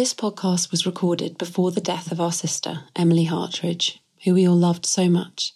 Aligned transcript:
This 0.00 0.14
podcast 0.14 0.70
was 0.70 0.86
recorded 0.86 1.36
before 1.36 1.72
the 1.72 1.80
death 1.82 2.10
of 2.10 2.22
our 2.22 2.32
sister, 2.32 2.84
Emily 2.96 3.24
Hartridge, 3.24 3.98
who 4.24 4.32
we 4.32 4.48
all 4.48 4.56
loved 4.56 4.86
so 4.86 5.10
much. 5.10 5.52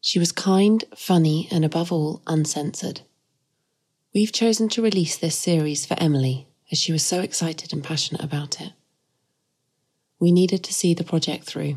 She 0.00 0.18
was 0.18 0.32
kind, 0.32 0.82
funny, 0.96 1.46
and 1.52 1.64
above 1.64 1.92
all, 1.92 2.22
uncensored. 2.26 3.02
We've 4.12 4.32
chosen 4.32 4.68
to 4.70 4.82
release 4.82 5.16
this 5.16 5.38
series 5.38 5.86
for 5.86 5.94
Emily 6.00 6.48
as 6.72 6.78
she 6.78 6.90
was 6.90 7.04
so 7.04 7.20
excited 7.20 7.72
and 7.72 7.84
passionate 7.84 8.24
about 8.24 8.60
it. 8.60 8.72
We 10.18 10.32
needed 10.32 10.64
to 10.64 10.74
see 10.74 10.92
the 10.92 11.04
project 11.04 11.44
through, 11.44 11.76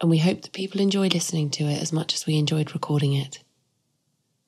and 0.00 0.08
we 0.08 0.18
hope 0.18 0.42
that 0.42 0.52
people 0.52 0.80
enjoy 0.80 1.08
listening 1.08 1.50
to 1.50 1.64
it 1.64 1.82
as 1.82 1.92
much 1.92 2.14
as 2.14 2.24
we 2.24 2.38
enjoyed 2.38 2.72
recording 2.72 3.14
it. 3.14 3.42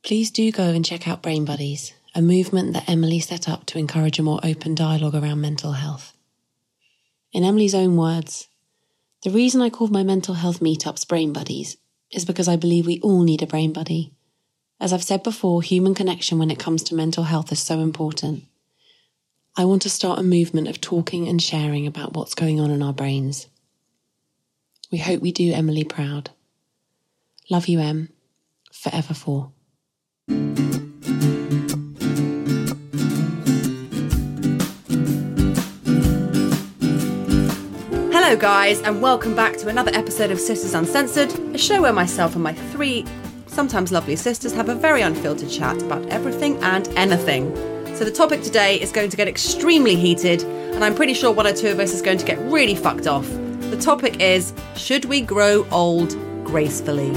Please 0.05 0.31
do 0.31 0.53
go 0.53 0.69
and 0.69 0.85
check 0.85 1.09
out 1.09 1.23
Brain 1.23 1.45
Buddies, 1.45 1.93
a 2.15 2.23
movement 2.23 2.73
that 2.75 2.89
Emily 2.89 3.19
set 3.19 3.49
up 3.49 3.67
to 3.67 3.79
encourage 3.79 4.21
a 4.21 4.23
more 4.23 4.39
open 4.45 4.77
dialogue 4.77 5.17
around 5.17 5.41
mental 5.41 5.73
health. 5.73 6.17
In 7.33 7.45
Emily's 7.45 7.75
own 7.75 7.97
words, 7.97 8.49
the 9.23 9.31
reason 9.31 9.63
I 9.63 9.71
called 9.71 9.93
my 9.93 10.03
mental 10.03 10.35
health 10.35 10.59
meetups 10.59 11.07
Brain 11.07 11.33
Buddies 11.33 11.77
is 12.11 12.25
because 12.25 12.49
I 12.49 12.57
believe 12.57 12.87
we 12.87 13.01
all 13.01 13.23
need 13.23 13.43
a 13.43 13.47
brain 13.47 13.73
buddy. 13.73 14.13
As 14.81 14.93
I've 14.93 15.05
said 15.05 15.23
before, 15.23 15.63
human 15.63 15.95
connection 15.95 16.39
when 16.39 16.51
it 16.51 16.59
comes 16.59 16.83
to 16.85 16.95
mental 16.95 17.25
health 17.25 17.53
is 17.53 17.61
so 17.61 17.81
important. 17.81 18.45
I 19.57 19.65
want 19.65 19.83
to 19.83 19.91
start 19.91 20.19
a 20.19 20.25
movement 20.25 20.67
of 20.67 20.81
talking 20.81 21.29
and 21.29 21.41
sharing 21.41 21.87
about 21.87 22.15
what's 22.15 22.35
going 22.35 22.59
on 22.59 22.71
in 22.71 22.83
our 22.83 22.93
brains. 22.93 23.47
We 24.91 24.99
hope 24.99 25.21
we 25.21 25.31
do 25.31 25.53
Emily 25.53 25.85
proud. 25.85 26.31
Love 27.49 27.69
you, 27.69 27.79
Em. 27.79 28.09
Forever 28.73 29.15
for. 29.15 29.53
Hello, 38.31 38.41
guys, 38.41 38.81
and 38.83 39.03
welcome 39.03 39.35
back 39.35 39.57
to 39.57 39.67
another 39.67 39.91
episode 39.93 40.31
of 40.31 40.39
Sisters 40.39 40.73
Uncensored, 40.75 41.37
a 41.53 41.59
show 41.59 41.83
where 41.83 41.93
myself 41.93 42.37
and 42.37 42.45
my 42.45 42.53
three 42.55 43.05
sometimes 43.49 43.91
lovely 43.91 44.15
sisters 44.15 44.53
have 44.53 44.69
a 44.69 44.75
very 44.77 45.03
unfiltered 45.03 45.51
chat 45.51 45.83
about 45.83 46.07
everything 46.11 46.57
and 46.63 46.87
anything. 46.97 47.53
So, 47.97 48.05
the 48.05 48.13
topic 48.13 48.43
today 48.43 48.81
is 48.81 48.93
going 48.93 49.11
to 49.11 49.17
get 49.17 49.27
extremely 49.27 49.97
heated, 49.97 50.45
and 50.45 50.85
I'm 50.85 50.95
pretty 50.95 51.13
sure 51.13 51.33
one 51.33 51.45
or 51.45 51.53
two 51.53 51.73
of 51.73 51.81
us 51.81 51.93
is 51.93 52.03
going 52.03 52.19
to 52.19 52.25
get 52.25 52.39
really 52.43 52.77
fucked 52.77 53.09
off. 53.09 53.29
The 53.29 53.79
topic 53.81 54.21
is 54.21 54.55
Should 54.77 55.07
we 55.07 55.23
grow 55.23 55.67
old 55.73 56.11
gracefully? 56.45 57.09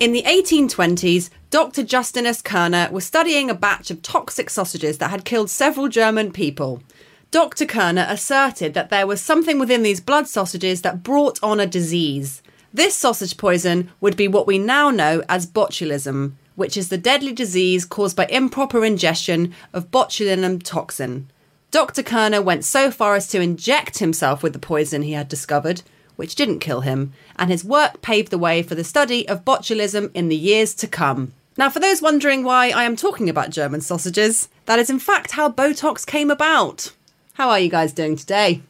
In 0.00 0.10
the 0.10 0.24
1820s, 0.24 1.30
Dr. 1.50 1.82
Justinus 1.82 2.42
Kerner 2.42 2.90
was 2.92 3.06
studying 3.06 3.48
a 3.48 3.54
batch 3.54 3.90
of 3.90 4.02
toxic 4.02 4.50
sausages 4.50 4.98
that 4.98 5.08
had 5.08 5.24
killed 5.24 5.48
several 5.48 5.88
German 5.88 6.30
people. 6.30 6.82
Dr. 7.30 7.64
Kerner 7.64 8.06
asserted 8.06 8.74
that 8.74 8.90
there 8.90 9.06
was 9.06 9.22
something 9.22 9.58
within 9.58 9.82
these 9.82 9.98
blood 9.98 10.28
sausages 10.28 10.82
that 10.82 11.02
brought 11.02 11.42
on 11.42 11.58
a 11.58 11.66
disease. 11.66 12.42
This 12.74 12.94
sausage 12.94 13.38
poison 13.38 13.90
would 13.98 14.14
be 14.14 14.28
what 14.28 14.46
we 14.46 14.58
now 14.58 14.90
know 14.90 15.22
as 15.26 15.46
botulism, 15.46 16.34
which 16.54 16.76
is 16.76 16.90
the 16.90 16.98
deadly 16.98 17.32
disease 17.32 17.86
caused 17.86 18.14
by 18.14 18.26
improper 18.26 18.84
ingestion 18.84 19.54
of 19.72 19.90
botulinum 19.90 20.62
toxin. 20.62 21.30
Dr. 21.70 22.02
Kerner 22.02 22.42
went 22.42 22.66
so 22.66 22.90
far 22.90 23.14
as 23.14 23.26
to 23.28 23.40
inject 23.40 24.00
himself 24.00 24.42
with 24.42 24.52
the 24.52 24.58
poison 24.58 25.00
he 25.00 25.12
had 25.12 25.28
discovered, 25.28 25.80
which 26.16 26.34
didn't 26.34 26.58
kill 26.58 26.82
him, 26.82 27.14
and 27.36 27.48
his 27.48 27.64
work 27.64 28.02
paved 28.02 28.30
the 28.30 28.36
way 28.36 28.62
for 28.62 28.74
the 28.74 28.84
study 28.84 29.26
of 29.26 29.46
botulism 29.46 30.10
in 30.12 30.28
the 30.28 30.36
years 30.36 30.74
to 30.74 30.86
come. 30.86 31.32
Now, 31.58 31.68
for 31.68 31.80
those 31.80 32.00
wondering 32.00 32.44
why 32.44 32.70
I 32.70 32.84
am 32.84 32.94
talking 32.94 33.28
about 33.28 33.50
German 33.50 33.80
sausages, 33.80 34.48
that 34.66 34.78
is 34.78 34.88
in 34.88 35.00
fact 35.00 35.32
how 35.32 35.50
Botox 35.50 36.06
came 36.06 36.30
about. 36.30 36.92
How 37.34 37.50
are 37.50 37.58
you 37.58 37.68
guys 37.68 37.92
doing 37.92 38.14
today? 38.14 38.62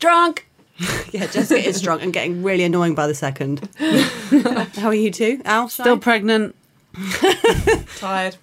Drunk. 0.00 0.48
yeah, 1.12 1.28
Jessica 1.28 1.64
is 1.64 1.80
drunk 1.80 2.02
and 2.02 2.12
getting 2.12 2.42
really 2.42 2.64
annoying 2.64 2.96
by 2.96 3.06
the 3.06 3.14
second. 3.14 3.68
how 3.78 4.88
are 4.88 4.94
you 4.94 5.12
two? 5.12 5.42
Al? 5.44 5.68
Still 5.68 5.96
pregnant. 5.96 6.56
Tired. 7.98 8.36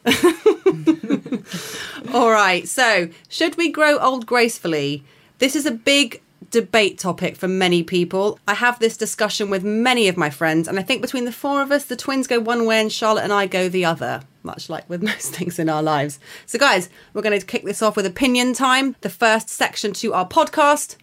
All 2.14 2.32
right, 2.32 2.66
so 2.70 3.10
should 3.28 3.58
we 3.58 3.70
grow 3.70 3.98
old 3.98 4.26
gracefully? 4.26 5.04
This 5.40 5.54
is 5.54 5.66
a 5.66 5.72
big 5.72 6.22
debate 6.50 6.98
topic 6.98 7.36
for 7.36 7.48
many 7.48 7.84
people. 7.84 8.40
I 8.48 8.56
have 8.56 8.80
this 8.80 8.98
discussion 8.98 9.50
with 9.50 9.64
many 9.64 10.08
of 10.08 10.18
my 10.18 10.30
friends, 10.30 10.68
and 10.68 10.80
I 10.80 10.82
think 10.82 11.02
between 11.02 11.26
the 11.26 11.32
four 11.32 11.62
of 11.62 11.72
us, 11.72 11.86
the 11.86 11.96
twins 11.96 12.28
go 12.28 12.40
one 12.40 12.66
way 12.66 12.82
and 12.82 12.92
Charlotte 12.92 13.24
and 13.24 13.34
I 13.34 13.46
go 13.48 13.70
the 13.70 13.86
other, 13.86 14.22
much 14.44 14.70
like 14.70 14.90
with 14.90 15.04
most 15.12 15.36
things 15.36 15.60
in 15.60 15.70
our 15.70 15.84
lives. 15.84 16.20
So, 16.46 16.58
guys, 16.60 16.90
we're 17.14 17.22
going 17.22 17.40
to 17.40 17.46
kick 17.46 17.64
this 17.64 17.82
off 17.82 17.96
with 17.96 18.06
opinion 18.06 18.54
time, 18.54 18.96
the 19.02 19.10
first 19.10 19.50
section 19.50 19.94
to 19.94 20.14
our 20.14 20.28
podcast. 20.28 20.96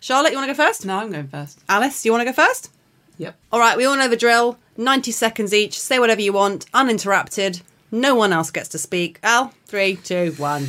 Charlotte, 0.00 0.32
you 0.32 0.38
want 0.38 0.48
to 0.48 0.54
go 0.54 0.64
first? 0.64 0.84
No, 0.84 0.98
I'm 0.98 1.12
going 1.12 1.28
first. 1.28 1.58
Alice, 1.68 2.04
you 2.04 2.12
want 2.12 2.22
to 2.22 2.32
go 2.32 2.32
first? 2.32 2.70
Yep. 3.18 3.36
All 3.52 3.60
right, 3.60 3.76
we 3.76 3.84
all 3.84 3.96
know 3.96 4.08
the 4.08 4.16
drill 4.16 4.58
90 4.76 5.10
seconds 5.10 5.54
each, 5.54 5.78
say 5.80 5.98
whatever 5.98 6.20
you 6.20 6.32
want, 6.32 6.66
uninterrupted. 6.74 7.62
No 7.90 8.14
one 8.14 8.32
else 8.32 8.50
gets 8.50 8.68
to 8.70 8.78
speak. 8.78 9.18
Al, 9.22 9.54
three, 9.66 9.96
two, 9.96 10.32
one. 10.36 10.68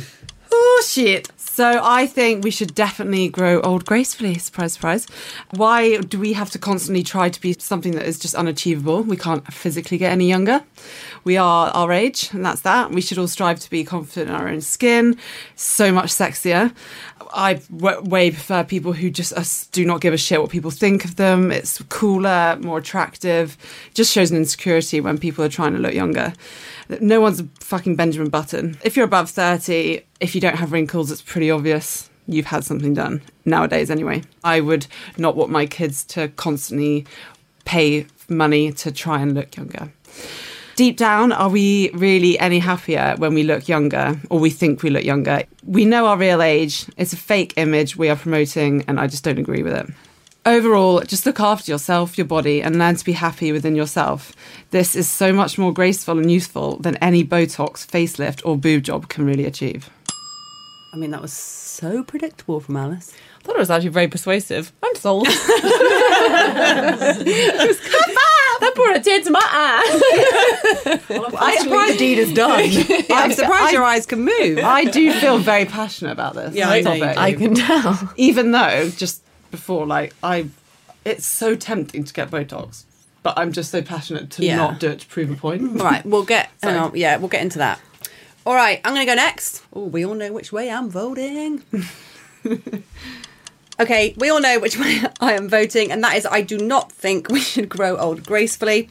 Shit. 0.84 1.30
So 1.36 1.80
I 1.82 2.06
think 2.06 2.44
we 2.44 2.52
should 2.52 2.74
definitely 2.74 3.28
grow 3.28 3.60
old 3.62 3.84
gracefully. 3.84 4.38
Surprise, 4.38 4.74
surprise. 4.74 5.06
Why 5.50 5.96
do 5.96 6.18
we 6.18 6.32
have 6.34 6.50
to 6.50 6.58
constantly 6.58 7.02
try 7.02 7.28
to 7.28 7.40
be 7.40 7.52
something 7.58 7.92
that 7.92 8.06
is 8.06 8.18
just 8.18 8.36
unachievable? 8.36 9.02
We 9.02 9.16
can't 9.16 9.44
physically 9.52 9.98
get 9.98 10.12
any 10.12 10.28
younger. 10.28 10.62
We 11.24 11.36
are 11.36 11.68
our 11.70 11.92
age, 11.92 12.30
and 12.32 12.44
that's 12.44 12.60
that. 12.60 12.92
We 12.92 13.00
should 13.00 13.18
all 13.18 13.26
strive 13.26 13.58
to 13.60 13.70
be 13.70 13.82
confident 13.82 14.30
in 14.30 14.36
our 14.36 14.48
own 14.48 14.60
skin. 14.60 15.18
So 15.56 15.92
much 15.92 16.10
sexier. 16.10 16.72
I 17.32 17.54
w- 17.54 18.00
way 18.02 18.30
prefer 18.30 18.64
people 18.64 18.92
who 18.92 19.10
just 19.10 19.32
uh, 19.32 19.44
do 19.72 19.84
not 19.84 20.00
give 20.00 20.14
a 20.14 20.16
shit 20.16 20.40
what 20.40 20.50
people 20.50 20.70
think 20.70 21.04
of 21.04 21.16
them. 21.16 21.50
It's 21.50 21.82
cooler, 21.88 22.58
more 22.60 22.78
attractive. 22.78 23.56
Just 23.94 24.12
shows 24.12 24.30
an 24.30 24.36
insecurity 24.36 25.00
when 25.00 25.18
people 25.18 25.44
are 25.44 25.48
trying 25.48 25.72
to 25.72 25.78
look 25.78 25.94
younger. 25.94 26.32
No 27.00 27.20
one's 27.20 27.40
a 27.40 27.48
fucking 27.60 27.96
Benjamin 27.96 28.30
Button. 28.30 28.78
If 28.82 28.96
you're 28.96 29.04
above 29.04 29.30
30, 29.30 30.00
if 30.20 30.34
you 30.34 30.40
don't 30.40 30.56
have 30.56 30.72
wrinkles, 30.72 31.10
it's 31.10 31.22
pretty 31.22 31.50
obvious 31.50 32.08
you've 32.26 32.46
had 32.46 32.62
something 32.64 32.94
done 32.94 33.22
nowadays 33.44 33.90
anyway. 33.90 34.22
I 34.44 34.60
would 34.60 34.86
not 35.16 35.34
want 35.34 35.50
my 35.50 35.66
kids 35.66 36.04
to 36.06 36.28
constantly 36.28 37.06
pay 37.64 38.06
money 38.28 38.72
to 38.72 38.92
try 38.92 39.20
and 39.20 39.34
look 39.34 39.56
younger. 39.56 39.90
Deep 40.78 40.96
down, 40.96 41.32
are 41.32 41.48
we 41.48 41.90
really 41.90 42.38
any 42.38 42.60
happier 42.60 43.16
when 43.18 43.34
we 43.34 43.42
look 43.42 43.66
younger 43.66 44.16
or 44.30 44.38
we 44.38 44.48
think 44.48 44.80
we 44.84 44.90
look 44.90 45.02
younger? 45.02 45.42
We 45.66 45.84
know 45.84 46.06
our 46.06 46.16
real 46.16 46.40
age. 46.40 46.86
It's 46.96 47.12
a 47.12 47.16
fake 47.16 47.54
image 47.56 47.96
we 47.96 48.08
are 48.08 48.14
promoting, 48.14 48.84
and 48.86 49.00
I 49.00 49.08
just 49.08 49.24
don't 49.24 49.40
agree 49.40 49.64
with 49.64 49.72
it. 49.72 49.88
Overall, 50.46 51.00
just 51.00 51.26
look 51.26 51.40
after 51.40 51.72
yourself, 51.72 52.16
your 52.16 52.28
body, 52.28 52.62
and 52.62 52.78
learn 52.78 52.94
to 52.94 53.04
be 53.04 53.10
happy 53.10 53.50
within 53.50 53.74
yourself. 53.74 54.32
This 54.70 54.94
is 54.94 55.08
so 55.08 55.32
much 55.32 55.58
more 55.58 55.72
graceful 55.74 56.16
and 56.16 56.30
useful 56.30 56.76
than 56.76 56.94
any 56.98 57.24
Botox, 57.24 57.84
facelift, 57.84 58.40
or 58.46 58.56
boob 58.56 58.84
job 58.84 59.08
can 59.08 59.26
really 59.26 59.46
achieve. 59.46 59.90
I 60.92 60.96
mean, 60.96 61.10
that 61.10 61.20
was 61.20 61.32
so 61.32 62.04
predictable 62.04 62.60
from 62.60 62.76
Alice. 62.76 63.12
I 63.40 63.42
thought 63.42 63.56
it 63.56 63.58
was 63.58 63.70
actually 63.70 63.88
very 63.88 64.06
persuasive. 64.06 64.72
I'm 64.80 64.94
sold. 64.94 65.26
that 68.60 68.74
brought 68.74 68.96
a 68.96 69.00
tear 69.00 69.22
to 69.22 69.30
my 69.30 69.40
eye. 69.42 69.84
I'm 71.58 71.64
surprised 71.64 71.98
deed 71.98 72.18
is 72.18 72.32
done. 72.32 72.60
I'm 73.10 73.32
surprised 73.32 73.68
I- 73.68 73.72
your 73.72 73.84
eyes 73.84 74.06
can 74.06 74.20
move. 74.24 74.58
I 74.58 74.84
do 74.84 75.12
feel 75.12 75.38
very 75.38 75.64
passionate 75.64 76.12
about 76.12 76.34
this. 76.34 76.54
Yeah, 76.54 76.70
I 76.70 76.82
topic. 76.82 77.16
I 77.16 77.32
can 77.34 77.54
tell. 77.54 78.12
Even 78.16 78.52
though 78.52 78.90
just 78.90 79.22
before, 79.50 79.86
like 79.86 80.14
I, 80.22 80.48
it's 81.04 81.26
so 81.26 81.54
tempting 81.54 82.04
to 82.04 82.12
get 82.12 82.30
Botox, 82.30 82.84
but 83.22 83.34
I'm 83.38 83.52
just 83.52 83.70
so 83.70 83.82
passionate 83.82 84.30
to 84.32 84.44
Yeah. 84.44 84.56
not 84.56 84.80
do 84.80 84.88
it 84.90 85.00
to 85.00 85.06
prove 85.06 85.30
a 85.30 85.34
point. 85.36 85.80
Right, 85.80 86.04
we'll 86.06 86.24
get. 86.24 86.50
Sorry. 86.62 86.76
on, 86.76 86.90
uh, 86.90 86.94
yeah, 86.94 87.16
we'll 87.16 87.28
get 87.28 87.42
into 87.42 87.58
that. 87.58 87.80
All 88.46 88.54
right, 88.54 88.80
I'm 88.84 88.94
going 88.94 89.06
to 89.06 89.10
go 89.10 89.16
next. 89.16 89.62
Oh, 89.74 89.84
we 89.84 90.04
all 90.06 90.14
know 90.14 90.32
which 90.32 90.52
way 90.52 90.70
I'm 90.70 90.88
voting. 90.88 91.62
okay, 93.80 94.14
we 94.16 94.30
all 94.30 94.40
know 94.40 94.58
which 94.58 94.78
way 94.78 95.02
I 95.20 95.32
am 95.34 95.48
voting, 95.48 95.92
and 95.92 96.02
that 96.04 96.16
is 96.16 96.26
I 96.26 96.40
do 96.42 96.58
not 96.58 96.90
think 96.92 97.28
we 97.28 97.40
should 97.40 97.68
grow 97.68 97.96
old 97.96 98.24
gracefully. 98.24 98.88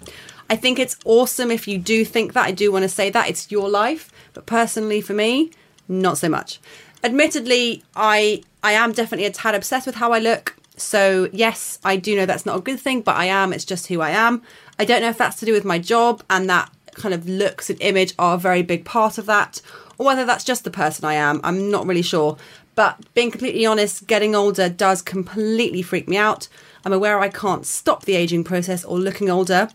I 0.50 0.56
think 0.56 0.80
it's 0.80 0.98
awesome 1.06 1.52
if 1.52 1.68
you 1.68 1.78
do 1.78 2.06
think 2.06 2.34
that. 2.34 2.46
I 2.46 2.52
do 2.52 2.72
want 2.72 2.84
to 2.84 2.90
say 2.90 3.10
that 3.10 3.30
it's 3.30 3.52
your 3.52 3.70
life, 3.70 4.12
but 4.34 4.46
personally 4.46 5.02
for 5.02 5.14
me, 5.14 5.52
not 5.88 6.18
so 6.18 6.30
much. 6.30 6.60
Admittedly, 7.04 7.84
I 7.96 8.44
I 8.64 8.74
am 8.74 8.92
definitely 8.92 9.26
a 9.26 9.32
tad 9.32 9.56
obsessed 9.56 9.86
with 9.86 9.96
how 9.96 10.12
I 10.12 10.20
look. 10.20 10.56
So 10.78 11.30
yes, 11.34 11.80
I 11.84 11.98
do 11.98 12.16
know 12.16 12.26
that's 12.26 12.46
not 12.46 12.58
a 12.58 12.62
good 12.62 12.80
thing, 12.80 13.02
but 13.02 13.16
I 13.16 13.26
am. 13.26 13.52
It's 13.52 13.66
just 13.66 13.88
who 13.88 14.02
I 14.02 14.12
am. 14.12 14.42
I 14.80 14.86
don't 14.86 15.02
know 15.02 15.10
if 15.10 15.18
that's 15.18 15.40
to 15.40 15.46
do 15.46 15.54
with 15.54 15.66
my 15.66 15.80
job 15.80 16.24
and 16.30 16.50
that 16.50 16.72
kind 16.94 17.14
of 17.14 17.28
looks 17.28 17.70
and 17.70 17.82
image 17.82 18.14
are 18.18 18.36
a 18.36 18.40
very 18.40 18.62
big 18.62 18.86
part 18.86 19.18
of 19.18 19.26
that, 19.28 19.62
or 19.98 20.06
whether 20.06 20.26
that's 20.26 20.44
just 20.44 20.64
the 20.64 20.72
person 20.72 21.06
I 21.06 21.14
am. 21.14 21.40
I'm 21.44 21.70
not 21.70 21.86
really 21.86 22.02
sure. 22.02 22.38
But 22.76 23.12
being 23.16 23.32
completely 23.32 23.66
honest, 23.66 24.06
getting 24.06 24.36
older 24.36 24.70
does 24.70 25.02
completely 25.02 25.82
freak 25.82 26.08
me 26.08 26.18
out. 26.18 26.48
I'm 26.86 26.94
aware 26.94 27.20
I 27.20 27.30
can't 27.30 27.66
stop 27.66 28.06
the 28.06 28.16
aging 28.16 28.44
process 28.44 28.86
or 28.86 29.00
looking 29.00 29.30
older. 29.30 29.70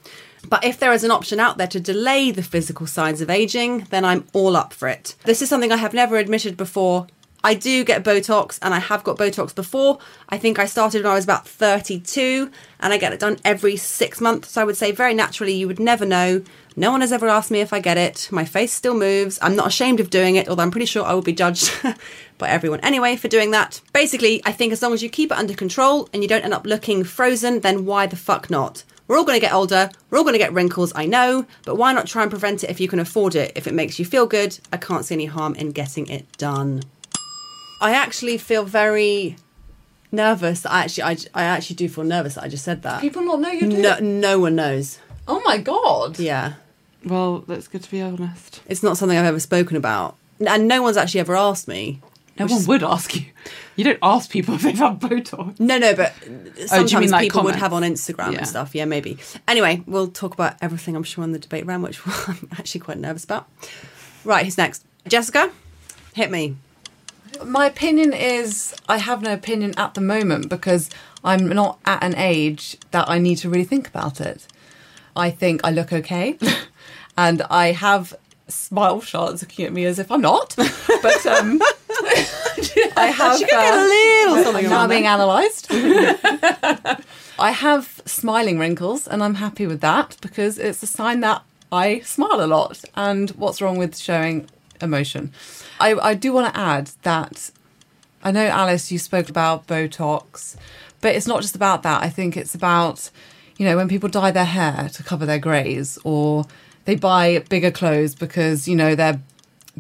But 0.49 0.65
if 0.65 0.79
there 0.79 0.93
is 0.93 1.05
an 1.05 1.11
option 1.11 1.41
out 1.41 1.57
there 1.57 1.67
to 1.69 1.81
delay 1.81 2.31
the 2.31 2.43
physical 2.43 2.87
signs 2.87 3.21
of 3.21 3.31
aging, 3.31 3.87
then 3.91 4.05
I'm 4.05 4.27
all 4.33 4.57
up 4.57 4.73
for 4.73 4.89
it. 4.89 5.15
This 5.25 5.43
is 5.43 5.49
something 5.49 5.73
I 5.73 5.77
have 5.77 5.95
never 5.95 6.17
admitted 6.17 6.57
before. 6.57 7.07
I 7.45 7.55
do 7.55 7.85
get 7.85 8.05
Botox 8.05 8.59
and 8.63 8.73
I 8.73 8.79
have 8.79 9.03
got 9.03 9.19
Botox 9.19 9.55
before. 9.55 9.99
I 10.29 10.39
think 10.39 10.59
I 10.59 10.67
started 10.67 11.03
when 11.03 11.11
I 11.11 11.17
was 11.17 11.25
about 11.25 11.47
32 11.47 12.51
and 12.79 12.93
I 12.93 12.99
get 12.99 13.13
it 13.13 13.19
done 13.19 13.39
every 13.45 13.77
six 13.77 14.21
months. 14.21 14.53
So 14.53 14.61
I 14.61 14.65
would 14.65 14.77
say 14.77 14.93
very 14.93 15.13
naturally, 15.13 15.53
you 15.53 15.67
would 15.67 15.81
never 15.81 16.07
know. 16.07 16.45
No 16.77 16.93
one 16.93 17.01
has 17.01 17.13
ever 17.13 17.29
asked 17.29 17.51
me 17.51 17.61
if 17.61 17.73
I 17.73 17.81
get 17.81 17.99
it. 17.99 18.29
My 18.31 18.45
face 18.45 18.73
still 18.73 18.95
moves. 18.95 19.39
I'm 19.43 19.57
not 19.57 19.67
ashamed 19.67 19.99
of 19.99 20.09
doing 20.09 20.37
it, 20.37 20.49
although 20.49 20.63
I'm 20.63 20.71
pretty 20.71 20.87
sure 20.87 21.05
I 21.05 21.15
will 21.15 21.23
be 21.23 21.33
judged 21.33 21.73
by 22.39 22.49
everyone 22.49 22.81
anyway 22.81 23.17
for 23.17 23.29
doing 23.29 23.51
that. 23.51 23.81
Basically, 23.93 24.41
I 24.47 24.53
think 24.53 24.73
as 24.73 24.81
long 24.81 24.95
as 24.95 25.03
you 25.03 25.11
keep 25.11 25.33
it 25.33 25.39
under 25.39 25.55
control 25.55 26.09
and 26.13 26.23
you 26.23 26.29
don't 26.29 26.45
end 26.45 26.55
up 26.55 26.65
looking 26.65 27.03
frozen, 27.03 27.61
then 27.61 27.85
why 27.85 28.07
the 28.07 28.17
fuck 28.17 28.51
not? 28.51 28.85
We're 29.09 29.19
all 29.19 29.25
going 29.25 29.37
to 29.39 29.45
get 29.45 29.53
older. 29.53 29.91
We're 30.11 30.19
all 30.19 30.25
going 30.25 30.35
to 30.35 30.39
get 30.39 30.53
wrinkles, 30.53 30.93
I 30.95 31.07
know, 31.07 31.47
but 31.65 31.77
why 31.77 31.93
not 31.93 32.07
try 32.07 32.23
and 32.23 32.31
prevent 32.31 32.65
it 32.65 32.71
if 32.71 32.81
you 32.81 32.89
can 32.89 32.99
afford 32.99 33.35
it? 33.35 33.53
If 33.57 33.67
it 33.67 33.75
makes 33.75 33.99
you 33.99 34.05
feel 34.05 34.27
good, 34.27 34.59
I 34.73 34.77
can't 34.77 35.05
see 35.05 35.15
any 35.15 35.27
harm 35.27 35.55
in 35.57 35.73
getting 35.73 36.07
it 36.09 36.27
done. 36.39 36.83
I 37.81 37.93
actually 37.93 38.39
feel 38.39 38.65
very 38.65 39.37
nervous. 40.13 40.65
I 40.65 40.85
actually, 40.85 41.03
I, 41.03 41.17
I 41.35 41.43
actually 41.45 41.77
do 41.77 41.89
feel 41.89 42.05
nervous 42.05 42.35
that 42.35 42.45
I 42.45 42.49
just 42.49 42.65
said 42.65 42.83
that. 42.83 43.01
People 43.01 43.23
not 43.23 43.41
know 43.41 43.51
you're 43.51 43.69
doing 43.69 43.83
No, 43.83 43.99
no 43.99 44.39
one 44.39 44.55
knows. 44.55 44.99
Oh 45.27 45.43
my 45.45 45.59
god. 45.59 46.19
Yeah, 46.19 46.55
Well, 47.05 47.41
that's 47.49 47.69
good 47.69 47.83
to 47.83 47.91
be 47.91 48.01
honest. 48.01 48.61
it's 48.69 48.83
not 48.83 48.97
something 48.97 49.19
I've 49.19 49.25
ever 49.25 49.41
spoken 49.41 49.77
about, 49.77 50.17
and 50.47 50.69
no 50.69 50.81
one's 50.83 50.97
actually 50.97 51.21
ever 51.21 51.37
asked 51.37 51.67
me. 51.69 52.01
No 52.39 52.47
one 52.47 52.65
would 52.67 52.83
ask 52.83 53.15
you. 53.15 53.27
You 53.77 53.85
don't 53.85 53.99
ask 54.03 54.31
people 54.31 54.55
if 54.57 54.63
they've 54.63 54.77
had 54.79 55.01
Botox. 55.01 55.59
No, 55.61 55.79
no, 55.79 55.95
but 55.95 56.15
sometimes 56.67 56.95
Oh, 56.95 57.01
mean, 57.01 57.11
like, 57.11 57.23
people 57.23 57.43
would 57.45 57.57
have 57.57 57.73
on 57.73 57.83
Instagram 57.83 58.33
Yeah. 58.33 58.39
and 58.39 58.49
stuff. 58.49 58.75
Yeah, 58.75 58.85
maybe. 58.87 59.19
Anyway, 59.47 59.83
we'll 59.87 60.09
talk 60.09 60.33
about 60.35 60.55
everything. 60.63 60.97
I'm 60.97 61.03
sure 61.03 61.23
on 61.25 61.33
the 61.33 61.39
debate 61.39 61.67
round, 61.67 61.83
which 61.83 62.01
I'm 62.29 62.49
actually 62.53 62.81
quite 62.81 62.99
nervous 62.99 63.25
about. 63.25 63.49
Right, 64.25 64.45
who's 64.45 64.57
next? 64.59 64.85
Jessica, 65.09 65.51
hit 66.15 66.31
me. 66.31 66.57
My 67.45 67.67
opinion 67.67 68.13
is 68.13 68.75
I 68.89 68.99
have 68.99 69.23
no 69.23 69.33
opinion 69.33 69.75
at 69.77 69.95
the 69.95 70.01
moment 70.01 70.49
because 70.49 70.91
I'm 71.25 71.49
not 71.49 71.79
at 71.85 72.03
an 72.05 72.15
age 72.17 72.77
that 72.93 73.09
I 73.09 73.19
need 73.19 73.37
to 73.39 73.49
really 73.49 73.65
think 73.65 73.89
about 73.89 74.21
it. 74.21 74.47
I 75.17 75.31
think 75.31 75.61
I 75.65 75.71
look 75.71 75.93
okay 75.93 76.39
and 77.17 77.43
I 77.43 77.73
have 77.73 78.15
smile 78.49 79.01
shots 79.01 79.43
looking 79.43 79.65
at 79.65 79.73
me 79.73 79.87
as 79.87 79.99
if 79.99 80.11
I'm 80.13 80.21
not. 80.21 80.55
But 80.57 81.27
um 81.27 81.61
I 82.97 83.07
have 83.07 83.39
She 83.39 83.45
could 83.45 83.51
get 83.51 83.75
a 83.75 83.83
little 83.83 84.45
something 84.45 84.71
now 84.71 84.87
being 84.87 85.07
analysed. 85.07 85.69
I 87.39 87.51
have 87.51 88.01
smiling 88.05 88.59
wrinkles 88.59 89.09
and 89.09 89.23
I'm 89.23 89.35
happy 89.35 89.67
with 89.67 89.81
that 89.81 90.17
because 90.21 90.59
it's 90.59 90.83
a 90.83 90.87
sign 90.87 91.21
that 91.21 91.43
I 91.71 92.01
smile 92.01 92.45
a 92.45 92.47
lot. 92.47 92.85
And 92.95 93.31
what's 93.31 93.61
wrong 93.61 93.79
with 93.79 93.97
showing 93.97 94.49
emotion? 94.81 95.33
I, 95.81 95.95
I 95.95 96.15
do 96.15 96.33
want 96.33 96.53
to 96.53 96.61
add 96.61 96.91
that 97.03 97.51
I 98.25 98.31
know, 98.31 98.47
Alice, 98.47 98.93
you 98.93 98.99
spoke 98.99 99.29
about 99.29 99.67
Botox, 99.67 100.57
but 101.01 101.15
it's 101.17 101.27
not 101.27 101.43
just 101.43 101.57
about 101.57 101.83
that. 101.83 102.03
I 102.03 102.09
think 102.09 102.37
it's 102.37 102.55
about, 102.55 103.11
you 103.57 103.67
know, 103.67 103.77
when 103.77 103.89
people 103.89 104.09
dye 104.09 104.31
their 104.31 104.45
hair 104.45 104.89
to 104.93 105.03
cover 105.03 105.27
their 105.27 105.41
greys 105.41 105.99
or 106.05 106.45
they 106.85 106.95
buy 106.95 107.41
bigger 107.49 107.73
clothes 107.73 108.15
because, 108.15 108.69
you 108.69 108.77
know, 108.77 108.95
their 108.95 109.21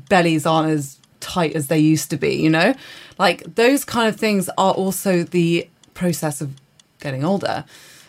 bellies 0.08 0.44
aren't 0.44 0.70
as 0.70 0.98
tight 1.22 1.54
as 1.56 1.68
they 1.68 1.78
used 1.78 2.10
to 2.10 2.18
be, 2.18 2.34
you 2.34 2.50
know? 2.50 2.74
Like 3.18 3.54
those 3.54 3.84
kind 3.84 4.08
of 4.08 4.16
things 4.20 4.50
are 4.58 4.74
also 4.74 5.22
the 5.22 5.68
process 5.94 6.42
of 6.42 6.52
getting 7.00 7.24
older. 7.24 7.64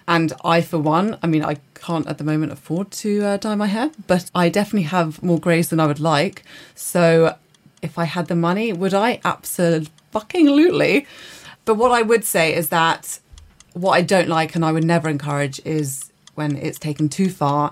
And 0.05 0.33
I, 0.43 0.59
for 0.59 0.79
one, 0.79 1.17
I 1.23 1.27
mean, 1.27 1.45
I 1.45 1.57
can't 1.75 2.07
at 2.07 2.17
the 2.17 2.25
moment 2.25 2.51
afford 2.51 2.91
to 2.91 3.23
uh, 3.23 3.37
dye 3.37 3.55
my 3.55 3.67
hair, 3.67 3.91
but 4.07 4.29
I 4.35 4.49
definitely 4.49 4.83
have 4.83 5.23
more 5.23 5.39
greys 5.39 5.69
than 5.69 5.79
I 5.79 5.87
would 5.87 6.01
like. 6.01 6.43
So 6.75 7.37
if 7.81 7.97
I 7.97 8.05
had 8.05 8.27
the 8.27 8.35
money, 8.35 8.73
would 8.73 8.93
I? 8.93 9.21
Absolutely. 9.23 11.07
But 11.65 11.75
what 11.75 11.91
I 11.91 12.01
would 12.01 12.25
say 12.25 12.53
is 12.53 12.67
that 12.69 13.19
what 13.73 13.93
I 13.93 14.01
don't 14.01 14.27
like 14.27 14.55
and 14.55 14.65
I 14.65 14.71
would 14.71 14.83
never 14.83 15.07
encourage 15.09 15.61
is 15.65 16.11
when 16.35 16.55
it's 16.57 16.79
taken 16.79 17.07
too 17.07 17.29
far. 17.29 17.71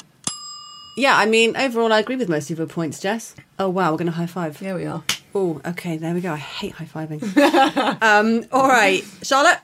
Yeah, 0.98 1.18
I 1.18 1.26
mean, 1.26 1.56
overall, 1.56 1.92
I 1.94 2.00
agree 2.00 2.16
with 2.16 2.30
most 2.30 2.52
of 2.52 2.58
your 2.58 2.68
points, 2.68 3.00
Jess. 3.00 3.36
Oh, 3.58 3.70
wow, 3.70 3.92
we're 3.92 3.98
going 3.98 4.08
to 4.08 4.14
high 4.14 4.26
five. 4.26 4.60
Here 4.60 4.76
we 4.76 4.86
are. 4.86 5.04
Oh, 5.34 5.62
okay, 5.66 5.98
there 5.98 6.14
we 6.14 6.22
go. 6.22 6.34
I 6.34 6.38
hate 6.38 6.74
high 6.74 6.86
fiving. 6.86 7.22
um, 8.02 8.46
all 8.52 8.68
right, 8.68 9.04
Charlotte. 9.22 9.60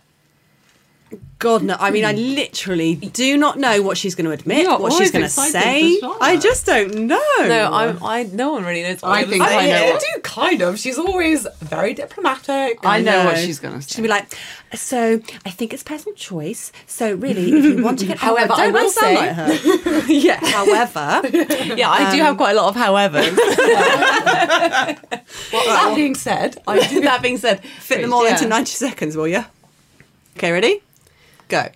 God, 1.39 1.61
no. 1.61 1.75
I 1.79 1.91
mean, 1.91 2.03
I 2.03 2.13
hmm. 2.13 2.35
literally 2.35 2.95
do 2.95 3.37
not 3.37 3.59
know 3.59 3.83
what 3.83 3.95
she's 3.95 4.15
going 4.15 4.25
to 4.25 4.31
admit, 4.31 4.63
You're 4.63 4.79
what 4.79 4.93
she's 4.93 5.11
going 5.11 5.23
to 5.25 5.29
say. 5.29 5.99
I 6.19 6.35
just 6.37 6.65
don't 6.65 6.95
know. 7.05 7.21
No, 7.39 7.69
I'm, 7.71 8.03
I. 8.03 8.23
No 8.23 8.53
one 8.53 8.65
really 8.65 8.81
knows. 8.81 9.03
I 9.03 9.21
I'm 9.21 9.29
think 9.29 9.43
saying. 9.43 9.71
I 9.73 9.79
know 9.79 9.91
what- 9.91 10.03
do 10.15 10.21
kind 10.21 10.61
of. 10.63 10.79
She's 10.79 10.97
always 10.97 11.45
very 11.59 11.93
diplomatic. 11.93 12.79
I 12.83 13.01
know 13.01 13.25
what 13.25 13.35
know. 13.35 13.41
she's 13.41 13.59
going 13.59 13.75
to 13.75 13.81
say. 13.83 13.95
She'll 13.95 14.01
be 14.01 14.09
like, 14.09 14.35
so 14.73 15.21
I 15.45 15.51
think 15.51 15.73
it's 15.73 15.83
personal 15.83 16.15
choice. 16.15 16.71
So 16.87 17.13
really, 17.13 17.51
if 17.53 17.63
you 17.65 17.83
want 17.83 17.99
to 17.99 18.07
get, 18.07 18.17
However, 18.27 18.47
don't 18.47 18.59
I 18.59 18.71
will 18.71 18.89
sound 18.89 19.17
say- 19.17 19.17
like 19.17 19.35
her. 19.35 20.05
yeah. 20.11 20.39
However, 20.43 21.21
yeah, 21.75 21.91
I 21.91 22.15
do 22.15 22.21
have 22.21 22.31
um, 22.31 22.37
quite 22.37 22.53
a 22.53 22.55
lot 22.55 22.75
of 22.75 22.81
howevers. 22.81 23.35
that 25.51 25.93
being 25.95 26.15
said, 26.15 26.57
I 26.65 26.87
do. 26.87 27.01
that 27.01 27.21
being 27.21 27.37
said, 27.37 27.63
fit 27.63 28.01
them 28.01 28.11
all 28.11 28.25
Yeah. 28.25 28.31
into 28.33 28.47
ninety 28.47 28.71
seconds, 28.71 29.15
will 29.15 29.27
you? 29.27 29.45
Okay, 30.35 30.51
ready? 30.51 30.81
Go. 31.47 31.67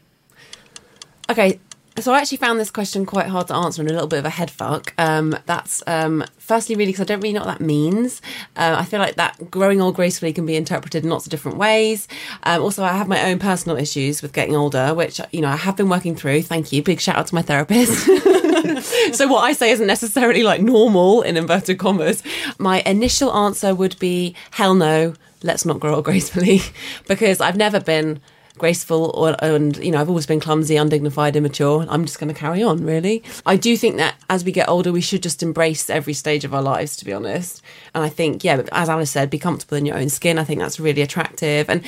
Okay, 1.30 1.60
so 2.00 2.14
I 2.14 2.20
actually 2.20 2.38
found 2.38 2.60
this 2.60 2.72
question 2.72 3.06
quite 3.06 3.28
hard 3.28 3.48
to 3.48 3.54
answer 3.54 3.82
and 3.82 3.90
a 3.90 3.94
little 3.94 4.08
bit 4.08 4.20
of 4.20 4.26
a 4.26 4.30
head 4.30 4.50
fuck. 4.50 4.94
Um, 4.98 5.38
that's 5.46 5.84
um, 5.88 6.24
firstly 6.38 6.76
really 6.76 6.92
because 6.92 7.02
I 7.02 7.06
don't 7.06 7.20
really 7.20 7.34
know 7.34 7.42
what 7.42 7.60
that 7.60 7.62
means. 7.62 8.22
Uh, 8.56 8.76
I 8.78 8.86
feel 8.86 9.00
like 9.00 9.16
that 9.16 9.52
growing 9.52 9.82
old 9.82 9.96
gracefully 9.96 10.32
can 10.32 10.46
be 10.46 10.56
interpreted 10.56 11.04
in 11.04 11.10
lots 11.10 11.26
of 11.26 11.32
different 11.32 11.58
ways. 11.58 12.08
Um, 12.44 12.62
also, 12.62 12.84
I 12.84 12.94
have 12.94 13.08
my 13.08 13.30
own 13.30 13.40
personal 13.40 13.78
issues 13.78 14.22
with 14.22 14.32
getting 14.32 14.56
older, 14.56 14.94
which 14.94 15.20
you 15.32 15.42
know 15.42 15.50
I 15.50 15.58
have 15.58 15.76
been 15.76 15.90
working 15.90 16.16
through. 16.16 16.44
Thank 16.44 16.72
you. 16.72 16.82
Big 16.82 17.02
shout 17.02 17.18
out 17.18 17.28
to 17.28 17.36
my 17.36 17.42
therapist. 17.42 18.06
so 19.14 19.28
what 19.28 19.42
I 19.42 19.54
say 19.54 19.72
isn't 19.72 19.88
necessarily 19.88 20.44
like 20.44 20.62
normal 20.62 21.22
in 21.24 21.36
inverted 21.36 21.78
commas. 21.78 22.24
My 22.58 22.82
initial 22.86 23.34
answer 23.34 23.76
would 23.76 24.00
be 24.00 24.34
hell 24.52 24.76
no. 24.76 25.14
Let's 25.44 25.66
not 25.66 25.80
grow 25.80 25.96
old 25.96 26.06
gracefully 26.06 26.62
because 27.08 27.42
I've 27.42 27.58
never 27.58 27.82
been 27.82 28.22
graceful 28.58 29.12
or 29.14 29.36
and 29.44 29.78
you 29.78 29.92
know 29.92 30.00
I've 30.00 30.10
always 30.10 30.26
been 30.26 30.40
clumsy, 30.40 30.76
undignified, 30.76 31.36
immature. 31.36 31.86
I'm 31.90 32.06
just 32.06 32.20
going 32.20 32.34
to 32.34 32.40
carry 32.40 32.64
on. 32.64 32.84
Really, 32.86 33.24
I 33.46 33.56
do 33.56 33.76
think 33.78 33.98
that 33.98 34.16
as 34.30 34.44
we 34.44 34.52
get 34.52 34.70
older, 34.70 34.92
we 34.92 35.02
should 35.02 35.24
just 35.24 35.44
embrace 35.44 35.90
every 35.90 36.14
stage 36.14 36.46
of 36.46 36.54
our 36.54 36.62
lives. 36.62 36.96
To 36.98 37.06
be 37.06 37.14
honest, 37.14 37.62
and 37.94 38.04
I 38.04 38.10
think 38.10 38.44
yeah, 38.44 38.64
as 38.72 38.90
Alice 38.90 39.12
said, 39.12 39.30
be 39.30 39.40
comfortable 39.40 39.78
in 39.78 39.86
your 39.86 39.98
own 39.98 40.10
skin. 40.10 40.38
I 40.38 40.44
think 40.44 40.60
that's 40.60 40.80
really 40.80 41.02
attractive 41.02 41.70
and 41.70 41.84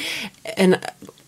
and. 0.57 0.79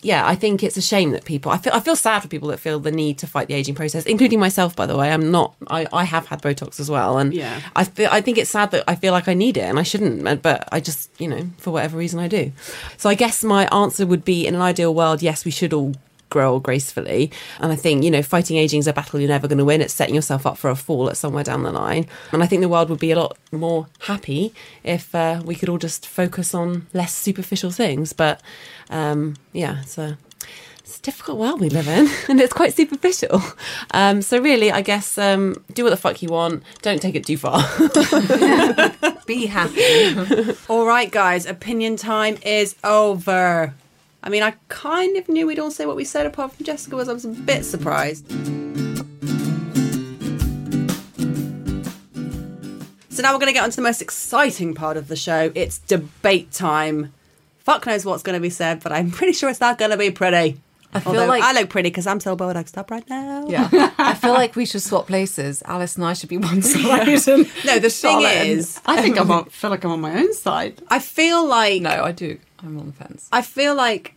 Yeah, 0.05 0.25
I 0.25 0.35
think 0.35 0.61
it's 0.61 0.77
a 0.77 0.81
shame 0.81 1.11
that 1.11 1.25
people. 1.25 1.51
I 1.51 1.57
feel. 1.57 1.73
I 1.73 1.79
feel 1.79 1.95
sad 1.95 2.21
for 2.21 2.27
people 2.27 2.49
that 2.49 2.59
feel 2.59 2.79
the 2.79 2.91
need 2.91 3.17
to 3.17 3.27
fight 3.27 3.47
the 3.47 3.55
aging 3.55 3.73
process, 3.73 4.05
including 4.05 4.39
myself. 4.39 4.75
By 4.75 4.85
the 4.85 4.95
way, 4.95 5.11
I'm 5.11 5.31
not. 5.31 5.55
I, 5.67 5.87
I 5.91 6.03
have 6.03 6.27
had 6.27 6.41
Botox 6.43 6.79
as 6.79 6.89
well, 6.91 7.17
and 7.17 7.33
Yeah. 7.33 7.59
I 7.75 7.83
feel. 7.85 8.09
I 8.11 8.21
think 8.21 8.37
it's 8.37 8.51
sad 8.51 8.69
that 8.71 8.83
I 8.87 8.95
feel 8.95 9.13
like 9.13 9.27
I 9.27 9.33
need 9.33 9.57
it, 9.57 9.61
and 9.63 9.79
I 9.79 9.83
shouldn't. 9.83 10.41
But 10.43 10.69
I 10.71 10.79
just, 10.79 11.09
you 11.19 11.27
know, 11.27 11.49
for 11.57 11.71
whatever 11.71 11.97
reason, 11.97 12.19
I 12.19 12.27
do. 12.27 12.51
So 12.97 13.09
I 13.09 13.15
guess 13.15 13.43
my 13.43 13.65
answer 13.73 14.05
would 14.05 14.23
be, 14.23 14.45
in 14.45 14.53
an 14.53 14.61
ideal 14.61 14.93
world, 14.93 15.23
yes, 15.23 15.43
we 15.43 15.51
should 15.51 15.73
all 15.73 15.95
grow 16.29 16.59
gracefully. 16.59 17.31
And 17.59 17.71
I 17.71 17.75
think, 17.75 18.03
you 18.03 18.11
know, 18.11 18.21
fighting 18.21 18.57
aging 18.57 18.79
is 18.79 18.87
a 18.87 18.93
battle 18.93 19.19
you're 19.19 19.29
never 19.29 19.47
going 19.47 19.57
to 19.57 19.65
win. 19.65 19.81
It's 19.81 19.93
setting 19.93 20.15
yourself 20.15 20.45
up 20.45 20.57
for 20.57 20.69
a 20.69 20.75
fall 20.75 21.09
at 21.09 21.17
somewhere 21.17 21.43
down 21.43 21.63
the 21.63 21.71
line. 21.71 22.07
And 22.31 22.43
I 22.43 22.47
think 22.47 22.61
the 22.61 22.69
world 22.69 22.89
would 22.89 22.99
be 22.99 23.11
a 23.11 23.19
lot 23.19 23.37
more 23.51 23.87
happy 23.99 24.53
if 24.83 25.13
uh, 25.15 25.41
we 25.45 25.55
could 25.55 25.69
all 25.69 25.77
just 25.77 26.07
focus 26.07 26.53
on 26.53 26.87
less 26.93 27.13
superficial 27.13 27.71
things. 27.71 28.13
But 28.13 28.41
um, 28.89 29.35
yeah, 29.53 29.81
so 29.81 30.15
it's 30.79 30.99
a 30.99 31.01
difficult 31.01 31.39
world 31.39 31.61
we 31.61 31.69
live 31.69 31.87
in, 31.87 32.07
and 32.29 32.39
it's 32.39 32.53
quite 32.53 32.75
superficial. 32.75 33.41
Um, 33.91 34.21
so 34.21 34.39
really, 34.39 34.71
I 34.71 34.81
guess 34.81 35.17
um, 35.17 35.63
do 35.73 35.83
what 35.83 35.89
the 35.89 35.97
fuck 35.97 36.21
you 36.21 36.29
want. 36.29 36.63
Don't 36.83 37.01
take 37.01 37.15
it 37.15 37.25
too 37.25 37.37
far. 37.37 37.59
Be 39.25 39.47
happy. 39.47 40.55
All 40.69 40.85
right, 40.85 41.11
guys, 41.11 41.47
opinion 41.47 41.95
time 41.95 42.37
is 42.43 42.75
over. 42.83 43.73
I 44.25 44.29
mean, 44.29 44.41
I 44.41 44.55
kind 44.69 45.17
of 45.17 45.29
knew 45.29 45.45
we'd 45.45 45.59
all 45.59 45.69
say 45.69 45.85
what 45.85 45.95
we 45.95 46.03
said, 46.03 46.25
apart 46.25 46.53
from 46.53 46.65
Jessica 46.65 46.95
was. 46.95 47.07
I 47.07 47.13
was 47.13 47.25
a 47.25 47.29
bit 47.29 47.63
surprised. 47.63 48.27
So 53.11 53.21
now 53.21 53.31
we're 53.31 53.39
going 53.39 53.47
to 53.47 53.53
get 53.53 53.63
on 53.63 53.69
to 53.69 53.75
the 53.75 53.83
most 53.83 54.01
exciting 54.01 54.73
part 54.73 54.97
of 54.97 55.09
the 55.09 55.15
show. 55.15 55.51
It's 55.53 55.77
debate 55.77 56.51
time. 56.51 57.13
Fuck 57.59 57.85
knows 57.85 58.03
what's 58.03 58.23
going 58.23 58.33
to 58.33 58.41
be 58.41 58.49
said, 58.49 58.81
but 58.81 58.91
I'm 58.91 59.11
pretty 59.11 59.33
sure 59.33 59.47
it's 59.49 59.61
not 59.61 59.77
going 59.77 59.91
to 59.91 59.97
be 59.97 60.09
pretty. 60.09 60.57
I 60.95 60.99
feel 61.01 61.11
Although 61.11 61.27
like- 61.27 61.43
I 61.43 61.51
look 61.51 61.69
pretty 61.69 61.89
because 61.89 62.07
I'm 62.07 62.21
so 62.21 62.37
botoxed 62.37 62.77
up 62.77 62.89
right 62.89 63.07
now. 63.09 63.45
Yeah, 63.47 63.67
I 63.97 64.13
feel 64.13 64.31
like 64.33 64.55
we 64.55 64.65
should 64.65 64.81
swap 64.81 65.07
places. 65.07 65.61
Alice 65.65 65.97
and 65.97 66.05
I 66.05 66.13
should 66.13 66.29
be 66.29 66.37
one 66.37 66.61
side. 66.61 67.09
and 67.09 67.27
No, 67.65 67.79
the 67.79 67.89
thing 67.89 68.11
Charlotte 68.11 68.27
and- 68.27 68.49
is, 68.49 68.79
I 68.85 69.01
think 69.01 69.19
I'm 69.19 69.29
on, 69.29 69.45
feel 69.45 69.69
like 69.69 69.83
I'm 69.83 69.91
on 69.91 70.01
my 70.01 70.15
own 70.15 70.33
side. 70.33 70.81
I 70.87 70.99
feel 70.99 71.45
like 71.45 71.81
no, 71.81 72.03
I 72.03 72.13
do. 72.13 72.39
I'm 72.59 72.79
on 72.79 72.87
the 72.87 72.93
fence. 72.93 73.27
I 73.31 73.41
feel 73.41 73.75
like 73.75 74.13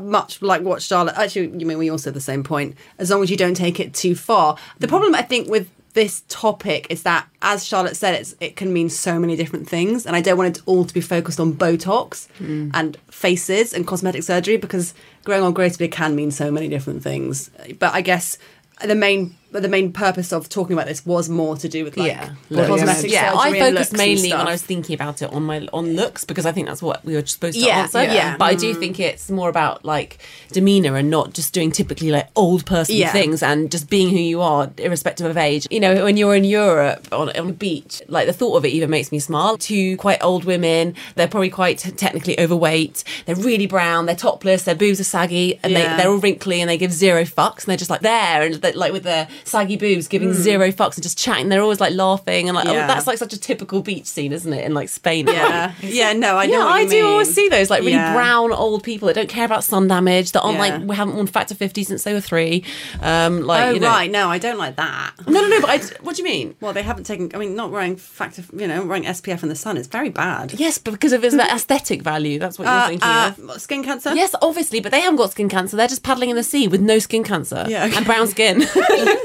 much 0.00 0.40
like 0.42 0.62
what 0.62 0.82
Charlotte. 0.82 1.14
Actually, 1.16 1.58
you 1.58 1.66
mean 1.66 1.78
we 1.78 1.90
all 1.90 1.98
said 1.98 2.14
the 2.14 2.20
same 2.20 2.42
point. 2.42 2.74
As 2.98 3.10
long 3.10 3.22
as 3.22 3.30
you 3.30 3.36
don't 3.36 3.54
take 3.54 3.78
it 3.78 3.92
too 3.92 4.14
far. 4.14 4.56
The 4.78 4.88
problem 4.88 5.14
I 5.14 5.22
think 5.22 5.48
with 5.48 5.68
this 5.94 6.24
topic 6.28 6.88
is 6.90 7.04
that, 7.04 7.28
as 7.40 7.64
Charlotte 7.64 7.96
said, 7.96 8.14
it's, 8.14 8.34
it 8.40 8.56
can 8.56 8.72
mean 8.72 8.90
so 8.90 9.18
many 9.18 9.36
different 9.36 9.68
things, 9.68 10.06
and 10.06 10.16
I 10.16 10.20
don't 10.20 10.36
want 10.36 10.56
it 10.56 10.62
all 10.66 10.84
to 10.84 10.92
be 10.92 11.00
focused 11.00 11.38
on 11.38 11.54
Botox 11.54 12.28
hmm. 12.38 12.70
and 12.74 12.96
faces 13.10 13.72
and 13.72 13.86
cosmetic 13.86 14.24
surgery 14.24 14.56
because 14.56 14.92
growing 15.24 15.42
old 15.42 15.54
gracefully 15.54 15.88
can 15.88 16.14
mean 16.14 16.30
so 16.30 16.50
many 16.50 16.68
different 16.68 17.02
things. 17.02 17.50
But 17.78 17.94
I 17.94 18.00
guess 18.00 18.38
the 18.84 18.94
main 18.94 19.34
the 19.62 19.68
main 19.68 19.92
purpose 19.92 20.32
of 20.32 20.48
talking 20.48 20.74
about 20.74 20.86
this 20.86 21.04
was 21.06 21.28
more 21.28 21.56
to 21.56 21.68
do 21.68 21.84
with 21.84 21.96
like 21.96 22.08
yeah, 22.12 22.34
cosmetic 22.50 23.10
yeah. 23.10 23.32
surgery 23.32 23.60
I 23.60 23.66
and 23.66 23.76
focused 23.76 23.92
mainly 23.96 24.30
when. 24.30 24.40
I 24.46 24.52
was 24.52 24.62
thinking 24.62 24.94
about 24.94 25.22
it 25.22 25.32
on 25.32 25.42
my 25.44 25.66
on 25.72 25.94
looks 25.94 26.24
because 26.24 26.46
I 26.46 26.52
think 26.52 26.66
that's 26.68 26.82
what 26.82 27.04
we 27.04 27.14
were 27.14 27.24
supposed 27.26 27.58
to 27.58 27.64
Yeah, 27.64 27.82
answer. 27.82 28.02
yeah. 28.04 28.36
But 28.36 28.44
I 28.46 28.54
do 28.54 28.74
think 28.74 28.98
it's 29.00 29.30
more 29.30 29.48
about 29.48 29.84
like 29.84 30.18
demeanor 30.50 30.96
and 30.96 31.10
not 31.10 31.32
just 31.34 31.52
doing 31.54 31.70
typically 31.72 32.10
like 32.10 32.28
old 32.36 32.66
person 32.66 32.96
Yeah. 32.96 33.12
things 33.12 33.42
and 33.42 33.70
just 33.70 33.88
being 33.90 34.10
who 34.10 34.16
you 34.18 34.40
are, 34.40 34.70
irrespective 34.78 35.26
of 35.26 35.36
age. 35.36 35.66
You 35.70 35.80
know, 35.80 36.04
when 36.04 36.16
you're 36.16 36.34
in 36.34 36.44
Europe 36.44 37.06
on, 37.12 37.30
on 37.36 37.48
a 37.50 37.52
beach, 37.52 38.02
like 38.08 38.26
the 38.26 38.32
thought 38.32 38.56
of 38.56 38.64
it 38.64 38.68
even 38.68 38.90
makes 38.90 39.12
me 39.12 39.18
smile. 39.18 39.56
Two 39.58 39.96
quite 39.96 40.22
old 40.22 40.44
women, 40.44 40.94
they're 41.14 41.28
probably 41.28 41.50
quite 41.50 41.78
technically 41.96 42.38
overweight. 42.40 43.04
They're 43.26 43.34
really 43.36 43.66
brown. 43.66 44.06
They're 44.06 44.14
topless. 44.16 44.64
Their 44.64 44.74
boobs 44.74 45.00
are 45.00 45.04
saggy 45.04 45.58
and 45.62 45.72
Yeah. 45.72 45.96
they, 45.96 46.02
they're 46.02 46.10
all 46.12 46.18
wrinkly 46.18 46.60
and 46.60 46.68
they 46.68 46.76
give 46.78 46.92
zero 46.92 47.22
fucks 47.24 47.58
and 47.60 47.66
they're 47.66 47.76
just 47.76 47.90
like 47.90 48.00
there 48.00 48.42
and 48.42 48.62
like 48.74 48.92
with 48.92 49.02
their 49.04 49.28
saggy 49.44 49.76
boobs 49.76 50.08
giving 50.08 50.32
zero 50.32 50.70
fucks 50.72 50.94
and 50.94 51.02
just 51.02 51.18
chatting. 51.18 51.48
They're 51.48 51.62
always 51.62 51.80
like 51.80 51.94
laughing 51.94 52.48
and 52.48 52.56
like 52.56 52.66
oh, 52.66 52.74
Mm. 52.74 52.86
That's 52.88 53.06
like 53.06 53.18
such 53.18 53.32
a 53.32 53.38
typical 53.38 53.82
beach 53.82 54.06
scene, 54.06 54.32
isn't 54.32 54.52
it? 54.52 54.64
In 54.64 54.74
like 54.74 54.88
Spain. 54.88 55.26
yeah, 55.28 55.72
yeah. 55.80 56.12
No, 56.12 56.36
I 56.36 56.46
know. 56.46 56.58
Yeah, 56.58 56.64
what 56.64 56.72
I 56.72 56.86
do 56.86 57.06
always 57.06 57.32
see 57.34 57.48
those 57.48 57.70
like 57.70 57.80
really 57.80 57.92
Yeah. 57.92 58.12
brown 58.14 58.52
old 58.52 58.82
people 58.82 59.06
that 59.08 59.14
don't 59.14 59.28
care 59.28 59.44
about 59.44 59.64
sun 59.64 59.86
damage. 59.88 60.32
That 60.32 60.40
aren't 60.42 60.56
Yeah. 60.58 60.76
like 60.78 60.88
we 60.88 60.96
haven't 60.96 61.14
worn 61.14 61.26
factor 61.26 61.54
fifty 61.54 61.84
since 61.84 62.02
they 62.04 62.12
were 62.12 62.20
three. 62.20 62.64
Um, 63.00 63.42
like 63.42 63.64
Oh 63.64 63.70
you 63.70 63.80
know, 63.80 63.88
right, 63.88 64.10
no, 64.10 64.28
I 64.28 64.38
don't 64.38 64.58
like 64.58 64.76
that. 64.76 65.12
no, 65.26 65.40
no, 65.40 65.48
no. 65.48 65.60
But 65.60 65.70
I, 65.70 65.78
what 66.02 66.16
do 66.16 66.22
you 66.22 66.28
mean? 66.28 66.54
Well, 66.60 66.72
they 66.72 66.82
haven't 66.82 67.04
taken. 67.04 67.30
I 67.34 67.38
mean, 67.38 67.54
not 67.54 67.70
wearing 67.70 67.96
factor, 67.96 68.42
you 68.56 68.66
know, 68.66 68.84
wearing 68.84 69.04
SPF 69.04 69.42
in 69.42 69.48
the 69.48 69.56
sun 69.56 69.76
is 69.76 69.86
very 69.86 70.08
bad. 70.10 70.52
Yes, 70.58 70.78
but 70.78 70.92
because 70.92 71.12
of 71.12 71.22
its 71.24 71.34
aesthetic 71.34 72.02
value. 72.02 72.38
That's 72.38 72.58
what 72.58 72.64
you're 72.66 72.74
Uh, 72.74 72.88
thinking 72.88 73.08
uh, 73.08 73.54
of. 73.54 73.60
skin 73.60 73.84
cancer. 73.84 74.14
Yes, 74.14 74.34
obviously, 74.42 74.80
but 74.80 74.90
they 74.92 75.00
haven't 75.00 75.16
got 75.16 75.30
skin 75.30 75.48
cancer. 75.48 75.76
They're 75.76 75.88
just 75.88 76.02
paddling 76.02 76.30
in 76.30 76.36
the 76.36 76.42
sea 76.42 76.68
with 76.68 76.80
no 76.80 76.98
skin 76.98 77.22
cancer 77.24 77.64
Yeah, 77.68 77.84
okay. 77.86 77.96
and 77.96 78.06
brown 78.06 78.26
skin. 78.26 78.60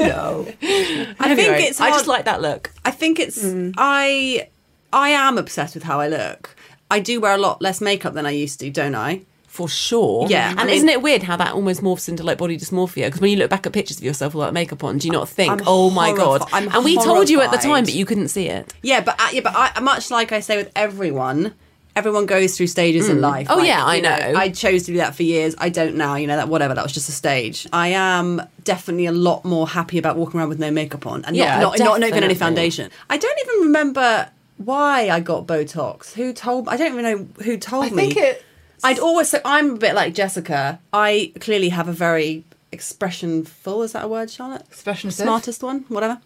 no, 0.62 1.16
I 1.20 1.36
think 1.36 1.60
it's. 1.68 1.80
I 1.80 1.90
just 1.90 2.08
like 2.08 2.26
that 2.26 2.42
look. 2.42 2.72
I 2.86 2.92
think 2.92 3.20
it's. 3.20 3.44
Mm. 3.44 3.74
I. 3.78 4.50
I 4.92 5.10
am 5.10 5.38
obsessed 5.38 5.76
with 5.76 5.84
how 5.84 6.00
I 6.00 6.08
look. 6.08 6.56
I 6.90 7.00
do 7.00 7.22
wear 7.22 7.34
a 7.36 7.38
lot 7.38 7.62
less 7.62 7.80
makeup 7.82 8.14
than 8.16 8.26
I 8.26 8.32
used 8.32 8.60
to, 8.62 8.72
don't 8.72 8.96
I? 8.96 9.22
For 9.46 9.68
sure. 9.68 10.28
Yeah, 10.30 10.52
And 10.52 10.60
I 10.60 10.66
mean- 10.66 10.76
isn't 10.76 10.90
it 10.90 11.02
weird 11.02 11.24
how 11.24 11.36
that 11.38 11.54
almost 11.54 11.82
morphs 11.82 12.08
into 12.08 12.24
like 12.24 12.38
body 12.38 12.58
dysmorphia? 12.58 13.06
Because 13.08 13.20
when 13.22 13.32
you 13.32 13.38
look 13.38 13.50
back 13.50 13.66
at 13.68 13.74
pictures 13.74 13.98
of 13.98 14.04
yourself 14.04 14.34
without 14.34 14.54
makeup 14.54 14.84
on, 14.84 14.98
do 14.98 15.08
you 15.08 15.12
not 15.12 15.28
think, 15.30 15.52
I'm 15.52 15.62
oh 15.68 15.90
my 15.90 16.14
god? 16.16 16.42
I'm 16.54 16.74
and 16.74 16.84
we 16.86 16.96
told 16.96 17.30
you 17.30 17.42
at 17.42 17.52
the 17.52 17.58
time, 17.58 17.84
but 17.84 17.94
you 17.94 18.06
couldn't 18.06 18.30
see 18.30 18.48
it. 18.48 18.74
Yeah, 18.82 19.02
but 19.02 19.20
uh, 19.20 19.28
yeah, 19.34 19.42
but 19.42 19.54
I, 19.56 19.80
much 19.80 20.10
like 20.12 20.32
I 20.32 20.40
say 20.40 20.56
with 20.58 20.72
everyone, 20.76 21.54
everyone 22.00 22.26
goes 22.26 22.56
through 22.56 22.68
stages 22.68 23.10
in 23.10 23.18
mm. 23.18 23.22
life. 23.22 23.48
Oh, 23.50 23.58
Like, 23.58 23.68
yeah, 23.68 23.86
I 23.86 23.96
you 23.96 24.02
know. 24.02 24.34
I 24.36 24.50
chose 24.50 24.84
to 24.84 24.94
do 24.94 24.98
that 24.98 25.16
for 25.16 25.24
years. 25.24 25.54
I 25.58 25.70
don't 25.70 25.96
now. 25.96 26.16
You 26.16 26.28
know 26.28 26.38
that 26.38 26.48
whatever. 26.48 26.74
That 26.74 26.84
was 26.84 26.94
just 26.94 27.10
a 27.10 27.12
stage. 27.12 27.68
I 27.72 27.90
am 27.90 28.42
definitely 28.64 29.06
a 29.06 29.12
lot 29.12 29.44
more 29.46 29.68
happy 29.68 29.98
about 29.98 30.16
walking 30.16 30.40
around 30.40 30.50
with 30.50 30.60
no 30.60 30.72
makeup 30.72 31.06
on 31.06 31.26
and 31.26 31.36
Yeah, 31.36 31.60
not, 31.60 31.78
not, 31.78 32.00
not 32.00 32.08
even 32.08 32.24
any 32.24 32.36
foundation. 32.36 32.90
I 33.10 33.18
don't 33.18 33.40
even 33.42 33.68
remember 33.68 34.30
why 34.58 35.10
I 35.10 35.20
got 35.20 35.46
Botox. 35.46 36.14
Who 36.14 36.34
told? 36.34 36.70
I 36.70 36.78
don't 36.78 36.94
even 36.94 37.04
know 37.04 37.44
who 37.44 37.58
told 37.58 37.86
I 37.86 37.90
me. 37.90 38.14
think 38.14 38.18
it. 38.18 38.46
I'd 38.84 39.00
always 39.00 39.30
say 39.30 39.42
I'm 39.44 39.72
a 39.72 39.78
bit 39.78 39.94
like 39.94 40.14
Jessica. 40.14 40.80
I 40.94 41.34
clearly 41.40 41.70
have 41.70 41.90
a 41.90 41.92
very 41.92 42.46
expressionful. 42.72 43.84
Is 43.84 43.94
that 43.94 44.06
a 44.06 44.08
word, 44.08 44.30
Charlotte? 44.30 44.64
Smartest 45.26 45.64
one, 45.64 45.86
whatever. 45.88 46.20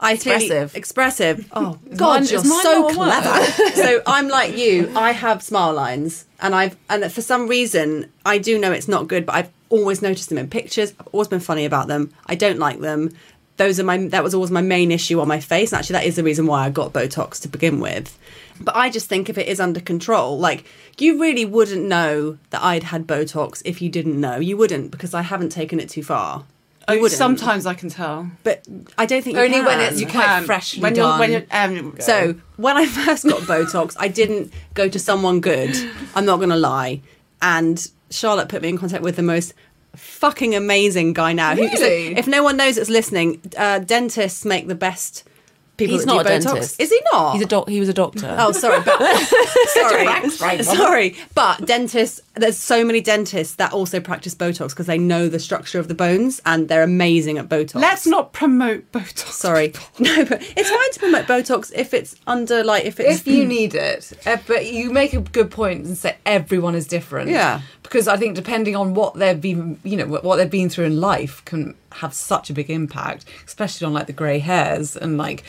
I 0.00 0.12
Expressive. 0.14 0.74
expressive. 0.76 1.48
Oh 1.52 1.78
God, 1.96 2.30
you're 2.30 2.42
so 2.42 2.48
not 2.48 2.64
a 2.66 2.80
word? 2.82 2.94
clever. 2.94 3.72
so 3.74 4.02
I'm 4.06 4.28
like 4.28 4.56
you. 4.56 4.92
I 4.96 5.12
have 5.12 5.42
smile 5.42 5.72
lines, 5.74 6.24
and 6.40 6.54
I've 6.54 6.76
and 6.88 7.10
for 7.12 7.22
some 7.22 7.48
reason 7.48 8.10
I 8.24 8.38
do 8.38 8.58
know 8.58 8.72
it's 8.72 8.88
not 8.88 9.08
good, 9.08 9.26
but 9.26 9.34
I've 9.34 9.50
always 9.70 10.02
noticed 10.02 10.28
them 10.28 10.38
in 10.38 10.48
pictures. 10.48 10.94
I've 10.98 11.08
always 11.12 11.28
been 11.28 11.40
funny 11.40 11.64
about 11.64 11.88
them. 11.88 12.12
I 12.26 12.34
don't 12.34 12.58
like 12.58 12.80
them. 12.80 13.10
Those 13.56 13.80
are 13.80 13.84
my. 13.84 13.98
That 14.08 14.22
was 14.22 14.34
always 14.34 14.50
my 14.52 14.60
main 14.62 14.92
issue 14.92 15.20
on 15.20 15.26
my 15.28 15.40
face. 15.40 15.72
And 15.72 15.80
actually, 15.80 15.94
that 15.94 16.04
is 16.06 16.16
the 16.16 16.22
reason 16.22 16.46
why 16.46 16.64
I 16.64 16.70
got 16.70 16.92
Botox 16.92 17.40
to 17.42 17.48
begin 17.48 17.80
with. 17.80 18.16
But 18.60 18.76
I 18.76 18.90
just 18.90 19.08
think 19.08 19.28
if 19.28 19.38
it 19.38 19.46
is 19.48 19.60
under 19.60 19.80
control, 19.80 20.38
like 20.38 20.64
you 20.98 21.20
really 21.20 21.44
wouldn't 21.44 21.84
know 21.84 22.38
that 22.50 22.62
I'd 22.62 22.84
had 22.84 23.06
Botox 23.06 23.62
if 23.64 23.80
you 23.82 23.88
didn't 23.88 24.20
know. 24.20 24.38
You 24.38 24.56
wouldn't 24.56 24.90
because 24.90 25.14
I 25.14 25.22
haven't 25.22 25.50
taken 25.50 25.78
it 25.80 25.88
too 25.88 26.02
far. 26.02 26.38
You 26.88 26.94
Oh, 26.94 27.00
wouldn't. 27.02 27.18
sometimes 27.18 27.66
I 27.66 27.74
can 27.74 27.90
tell. 27.90 28.30
but 28.44 28.66
I 28.96 29.04
don't 29.04 29.22
think 29.22 29.36
you 29.36 29.42
Only 29.42 29.60
when 29.60 29.78
can. 29.78 29.92
it's 29.92 30.00
You 30.00 30.06
quite 30.06 30.24
can 30.24 30.44
freshly 30.44 30.80
when 30.82 30.94
done. 30.94 31.10
You're, 31.10 31.18
when 31.18 31.76
you're, 31.76 31.82
um, 31.90 31.96
So 32.00 32.34
when 32.56 32.76
I 32.78 32.86
first 33.04 33.24
got 33.28 33.42
Botox, 33.42 33.94
I 33.98 34.08
didn't 34.08 34.52
go 34.72 34.88
to 34.88 34.98
someone 34.98 35.40
good. 35.40 35.76
I'm 36.14 36.24
not 36.24 36.38
going 36.38 36.48
to 36.48 36.56
lie. 36.56 37.02
And 37.42 37.86
Charlotte 38.10 38.48
put 38.48 38.62
me 38.62 38.70
in 38.70 38.78
contact 38.78 39.02
with 39.02 39.16
the 39.16 39.22
most 39.22 39.52
fucking 39.96 40.54
amazing 40.54 41.12
guy 41.12 41.34
now. 41.34 41.54
who- 41.54 41.68
so 41.76 41.84
if 41.84 42.26
no 42.26 42.42
one 42.42 42.56
knows 42.56 42.78
it's 42.78 42.88
listening, 42.90 43.40
uh, 43.58 43.80
dentists 43.80 44.44
make 44.46 44.66
the 44.66 44.74
best 44.74 45.24
people 45.78 45.96
He's 45.96 46.04
not 46.04 46.26
do 46.26 46.32
a 46.32 46.36
Botox. 46.36 46.44
dentist. 46.44 46.80
Is 46.80 46.90
he 46.90 47.00
not? 47.12 47.32
He's 47.34 47.42
a 47.42 47.46
doc. 47.46 47.68
He 47.68 47.80
was 47.80 47.88
a 47.88 47.94
doctor. 47.94 48.36
Oh, 48.38 48.52
sorry, 48.52 48.82
but 48.84 48.98
sorry, 49.68 50.62
sorry, 50.62 51.16
but 51.34 51.64
dentists. 51.66 52.20
There's 52.34 52.56
so 52.56 52.84
many 52.84 53.00
dentists 53.00 53.54
that 53.56 53.72
also 53.72 53.98
practice 54.00 54.34
Botox 54.34 54.70
because 54.70 54.86
they 54.86 54.98
know 54.98 55.28
the 55.28 55.38
structure 55.40 55.80
of 55.80 55.88
the 55.88 55.94
bones 55.94 56.40
and 56.46 56.68
they're 56.68 56.82
amazing 56.84 57.38
at 57.38 57.48
Botox. 57.48 57.76
let's 57.76 58.06
not 58.06 58.32
promote 58.32 58.90
Botox. 58.92 59.30
Sorry, 59.32 59.72
no, 59.98 60.24
but 60.24 60.42
it's 60.56 60.70
fine 60.70 60.92
to 60.92 60.98
promote 61.00 61.26
Botox 61.26 61.72
if 61.74 61.94
it's 61.94 62.16
under 62.26 62.62
like 62.62 62.84
if 62.84 63.00
it's 63.00 63.20
if 63.20 63.26
you 63.26 63.44
need 63.56 63.74
it. 63.74 64.12
Uh, 64.26 64.36
but 64.46 64.66
you 64.70 64.90
make 64.90 65.14
a 65.14 65.20
good 65.20 65.50
point 65.50 65.84
and 65.86 65.96
say 65.96 66.16
everyone 66.26 66.74
is 66.74 66.86
different. 66.86 67.30
Yeah. 67.30 67.62
Because 67.82 68.06
I 68.06 68.16
think 68.18 68.34
depending 68.34 68.76
on 68.76 68.92
what 68.92 69.14
they've 69.14 69.40
been, 69.40 69.80
you 69.82 69.96
know, 69.96 70.06
what 70.06 70.22
what 70.22 70.36
they've 70.36 70.50
been 70.50 70.68
through 70.68 70.84
in 70.84 71.00
life 71.00 71.42
can 71.46 71.74
have 71.92 72.12
such 72.12 72.50
a 72.50 72.52
big 72.52 72.68
impact, 72.70 73.24
especially 73.46 73.86
on 73.86 73.94
like 73.94 74.06
the 74.06 74.12
grey 74.12 74.38
hairs 74.40 74.94
and 74.96 75.16
like. 75.16 75.42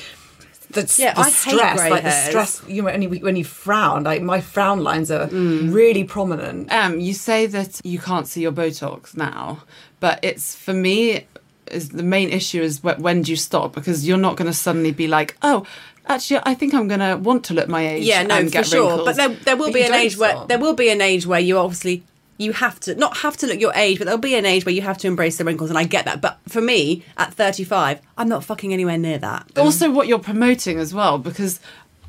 The, 0.71 0.95
Yeah, 0.99 1.13
the 1.15 1.21
I 1.21 1.23
hate 1.25 1.33
stress, 1.33 1.77
like 1.89 2.03
hairs. 2.03 2.25
the 2.25 2.29
stress. 2.29 2.61
You 2.67 2.81
know, 2.83 2.85
when 2.91 3.01
you 3.01 3.09
when 3.09 3.35
you 3.35 3.43
frown, 3.43 4.03
like 4.03 4.21
my 4.21 4.39
frown 4.41 4.79
lines 4.83 5.09
are 5.11 5.27
Mm. 5.27 5.73
really 5.73 6.03
prominent. 6.03 6.71
Um, 6.71 6.99
you 6.99 7.13
say 7.13 7.47
that 7.47 7.81
you 7.83 7.97
can't 7.99 8.27
see 8.27 8.41
your 8.41 8.51
Botox 8.51 9.17
now, 9.17 9.63
but 9.99 10.19
it's 10.21 10.55
for 10.55 10.73
me 10.73 11.25
is 11.71 11.89
the 11.89 12.03
main 12.03 12.29
issue 12.29 12.61
is 12.61 12.79
wh- 12.79 12.99
when 12.99 13.21
do 13.23 13.31
you 13.31 13.35
stop 13.37 13.73
because 13.73 14.07
you're 14.07 14.17
not 14.17 14.35
going 14.37 14.47
to 14.51 14.53
suddenly 14.57 14.91
be 14.91 15.07
like, 15.07 15.37
oh, 15.43 15.65
actually, 16.07 16.39
I 16.43 16.55
think 16.55 16.73
I'm 16.73 16.87
going 16.87 16.99
to 16.99 17.15
want 17.17 17.45
to 17.45 17.53
look 17.53 17.67
my 17.67 17.87
age. 17.87 18.03
yeah, 18.05 18.23
no, 18.23 18.47
for 18.49 18.63
sure. 18.63 18.87
wrinkles. 18.87 19.05
But 19.05 19.15
there, 19.17 19.29
there 19.45 19.55
will 19.55 19.67
But 19.67 19.73
be 19.75 19.83
an 19.83 19.93
age 19.93 20.17
where 20.17 20.45
there 20.47 20.57
will 20.59 20.73
be 20.73 20.89
an 20.89 21.01
age 21.01 21.27
where 21.27 21.39
you 21.39 21.57
obviously 21.59 22.01
you 22.39 22.53
have 22.53 22.79
to 22.79 22.95
not 22.95 23.17
have 23.17 23.37
to 23.37 23.45
look 23.45 23.59
your 23.59 23.73
age, 23.75 23.99
but 23.99 24.05
there'll 24.05 24.17
be 24.17 24.33
an 24.35 24.45
age 24.45 24.65
where 24.65 24.73
you 24.73 24.81
have 24.81 24.97
to 24.99 25.07
embrace 25.07 25.37
the 25.37 25.43
wrinkles, 25.43 25.69
and 25.69 25.77
I 25.77 25.83
get 25.83 26.05
that. 26.05 26.21
But 26.21 26.39
for 26.47 26.61
me, 26.61 27.03
at 27.17 27.33
35, 27.33 27.99
I'm 28.17 28.29
not 28.29 28.43
fucking 28.43 28.73
anywhere 28.73 28.97
near 28.97 29.19
that. 29.19 29.51
also 29.57 29.91
what 29.91 30.07
you're 30.07 30.19
promoting 30.19 30.79
as 30.79 30.93
well 30.93 31.19
because 31.19 31.59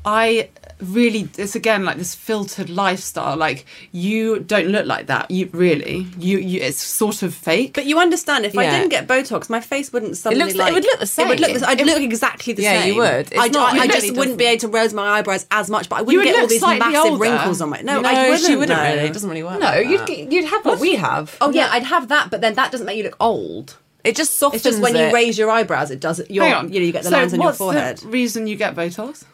I 0.05 0.49
really 0.81 1.29
it's 1.37 1.55
again 1.55 1.85
like 1.85 1.97
this 1.97 2.15
filtered 2.15 2.69
lifestyle 2.69 3.37
like 3.37 3.65
you 3.91 4.39
don't 4.39 4.67
look 4.67 4.85
like 4.85 5.07
that 5.07 5.29
you 5.29 5.47
really 5.53 6.07
you 6.17 6.37
you 6.39 6.59
it's 6.61 6.81
sort 6.81 7.21
of 7.23 7.33
fake 7.33 7.73
But 7.73 7.85
you 7.85 7.99
understand, 7.99 8.45
if 8.45 8.57
I 8.57 8.69
didn't 8.69 8.89
get 8.89 9.07
Botox, 9.07 9.49
my 9.49 9.59
face 9.61 9.93
wouldn't 9.93 10.17
suddenly 10.17 10.45
looks- 10.45 10.55
it 10.55 10.59
like 10.59 10.73
would 10.73 10.83
look 10.83 10.99
the 10.99 11.21
It 11.21 11.27
would 11.27 11.39
look. 11.39 11.49
same. 11.51 11.59
The, 11.59 11.67
I'd 11.69 11.81
look 11.85 12.01
exactly 12.01 12.53
the 12.53 12.63
Yeah, 12.63 12.81
same. 12.81 12.93
you 12.93 12.99
would. 12.99 13.31
It's 13.31 13.37
I, 13.39 13.47
not- 13.47 13.73
I, 13.73 13.81
I 13.81 13.83
it 13.85 13.91
just 13.91 14.03
really 14.07 14.17
wouldn't 14.17 14.37
be 14.37 14.45
able 14.45 14.59
to 14.61 14.67
raise 14.69 14.93
my 14.93 15.07
eyebrows 15.19 15.45
as 15.51 15.69
much, 15.69 15.89
but 15.89 15.97
I 15.99 16.01
wouldn't 16.01 16.25
would 16.25 16.31
get 16.31 16.41
all 16.41 16.47
these 16.47 16.61
massive 16.61 17.11
older. 17.11 17.21
wrinkles 17.21 17.61
on 17.61 17.69
my. 17.69 17.81
No, 17.81 18.01
no, 18.01 18.09
I 18.09 18.29
wouldn't. 18.29 18.45
she 18.45 18.55
wouldn't 18.55 18.77
no. 18.79 18.83
really. 18.83 19.07
It 19.07 19.13
doesn't 19.13 19.29
really 19.29 19.43
work. 19.43 19.59
No, 19.59 19.65
like 19.67 19.87
you'd 19.87 20.05
get- 20.05 20.31
you'd 20.31 20.45
have 20.45 20.65
what 20.65 20.79
we 20.79 20.95
have. 20.95 21.37
Oh 21.41 21.51
yeah, 21.51 21.69
I'd 21.71 21.83
have 21.83 22.07
that, 22.09 22.29
but 22.31 22.41
then 22.41 22.53
that 22.55 22.71
doesn't 22.71 22.85
make 22.85 22.97
you 22.97 23.03
look 23.03 23.17
old. 23.19 23.77
It 24.03 24.15
just 24.15 24.37
softens 24.37 24.65
It's 24.65 24.75
just 24.77 24.81
when 24.81 24.95
it. 24.95 25.09
you 25.09 25.13
raise 25.13 25.37
your 25.37 25.51
eyebrows, 25.51 25.91
it 25.91 25.99
does. 25.99 26.21
Your, 26.27 26.43
Hang 26.45 26.53
on. 26.55 26.73
You 26.73 26.79
know, 26.79 26.85
you 26.87 26.91
get 26.91 27.03
the 27.03 27.09
so 27.09 27.17
lines 27.17 27.33
on 27.33 27.39
your 27.39 27.49
what's 27.49 27.59
forehead. 27.59 27.97
the 27.99 28.07
reason 28.07 28.47
you 28.47 28.55
get 28.55 28.73
Botox 28.75 29.25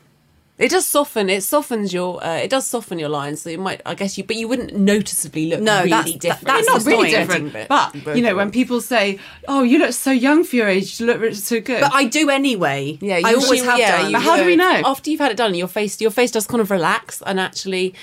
It 0.57 0.71
does 0.71 0.87
soften. 0.87 1.29
It 1.29 1.43
softens 1.43 1.93
your. 1.93 2.23
Uh, 2.23 2.37
it 2.37 2.49
does 2.49 2.65
soften 2.65 2.97
your 2.97 3.09
lines. 3.09 3.41
So 3.41 3.49
you 3.51 3.59
might. 3.59 3.81
I 3.85 3.93
guess 3.93 4.17
you. 4.17 4.23
But 4.23 4.37
you 4.37 4.47
wouldn't 4.47 4.75
noticeably 4.75 5.45
look 5.49 5.61
No, 5.61 5.83
really 5.83 5.89
that's- 6.17 6.39
that- 6.39 6.41
that's 6.41 6.67
not 6.67 6.83
really 6.85 6.97
point. 7.13 7.51
different 7.51 7.67
but 7.69 8.15
you 8.17 8.23
know 8.23 8.35
when 8.35 8.49
people 8.49 8.81
say 8.81 9.19
oh 9.47 9.61
you 9.63 9.77
look 9.77 9.93
so 9.93 10.11
young 10.11 10.43
for 10.43 10.55
your 10.55 10.67
age 10.67 10.99
you 10.99 11.05
look 11.05 11.33
so 11.35 11.61
good 11.61 11.81
But 11.81 11.93
I 11.93 12.05
do 12.05 12.29
anyway. 12.31 12.97
Yeah, 13.01 13.21
I 13.23 13.31
you- 13.31 13.37
always 13.39 13.63
have 13.63 13.77
yeah, 13.77 13.97
done. 13.97 14.05
you 14.11 14.17
But 14.17 14.23
how 14.23 14.37
do 14.37 14.45
we 14.45 14.55
know? 14.55 14.81
After 14.83 15.09
you've 15.11 15.19
had 15.19 15.31
it 15.31 15.37
done, 15.37 15.53
your 15.53 15.67
face, 15.67 16.01
your 16.01 16.11
face 16.11 16.31
does 16.31 16.47
kind 16.47 16.61
of 16.61 16.71
relax, 16.71 17.21
and 17.25 17.39
actually, 17.39 17.93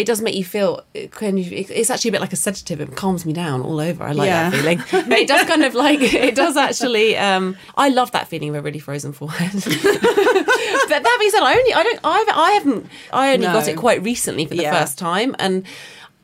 it 0.00 0.06
does 0.06 0.20
make 0.22 0.34
you 0.34 0.44
feel. 0.44 0.82
It 0.94 1.10
kind 1.12 1.38
of, 1.38 1.52
it's 1.52 1.90
actually 1.90 2.08
a 2.10 2.12
bit 2.12 2.20
like 2.20 2.32
a 2.32 2.36
sedative. 2.36 2.80
It 2.80 2.96
calms 2.96 3.24
me 3.26 3.32
down 3.32 3.62
all 3.62 3.78
over. 3.80 4.04
I 4.04 4.12
like 4.12 4.26
Yeah. 4.26 4.50
that 4.50 4.56
feeling. 4.56 4.82
But 5.08 5.18
it 5.18 5.28
does 5.28 5.46
kind 5.46 5.62
of 5.64 5.74
like 5.74 6.00
it 6.28 6.34
does 6.34 6.56
actually. 6.56 7.16
Um, 7.16 7.56
I 7.76 7.88
love 7.88 8.10
that 8.12 8.28
feeling 8.28 8.50
of 8.50 8.56
a 8.56 8.62
really 8.62 8.78
frozen 8.78 9.12
forehead. 9.12 9.52
but 9.54 9.62
that 11.02 11.16
being 11.18 11.30
said, 11.30 11.42
I 11.42 11.54
only, 11.54 11.72
I 11.74 11.82
don't, 11.82 12.00
I've, 12.04 12.28
I 12.28 12.50
haven't, 12.52 12.86
I 13.12 13.32
only 13.34 13.46
No. 13.46 13.52
got 13.52 13.68
it 13.68 13.76
quite 13.76 14.02
recently 14.02 14.44
for 14.46 14.54
the 14.54 14.62
Yeah. 14.62 14.78
first 14.80 14.98
time, 14.98 15.36
and 15.38 15.64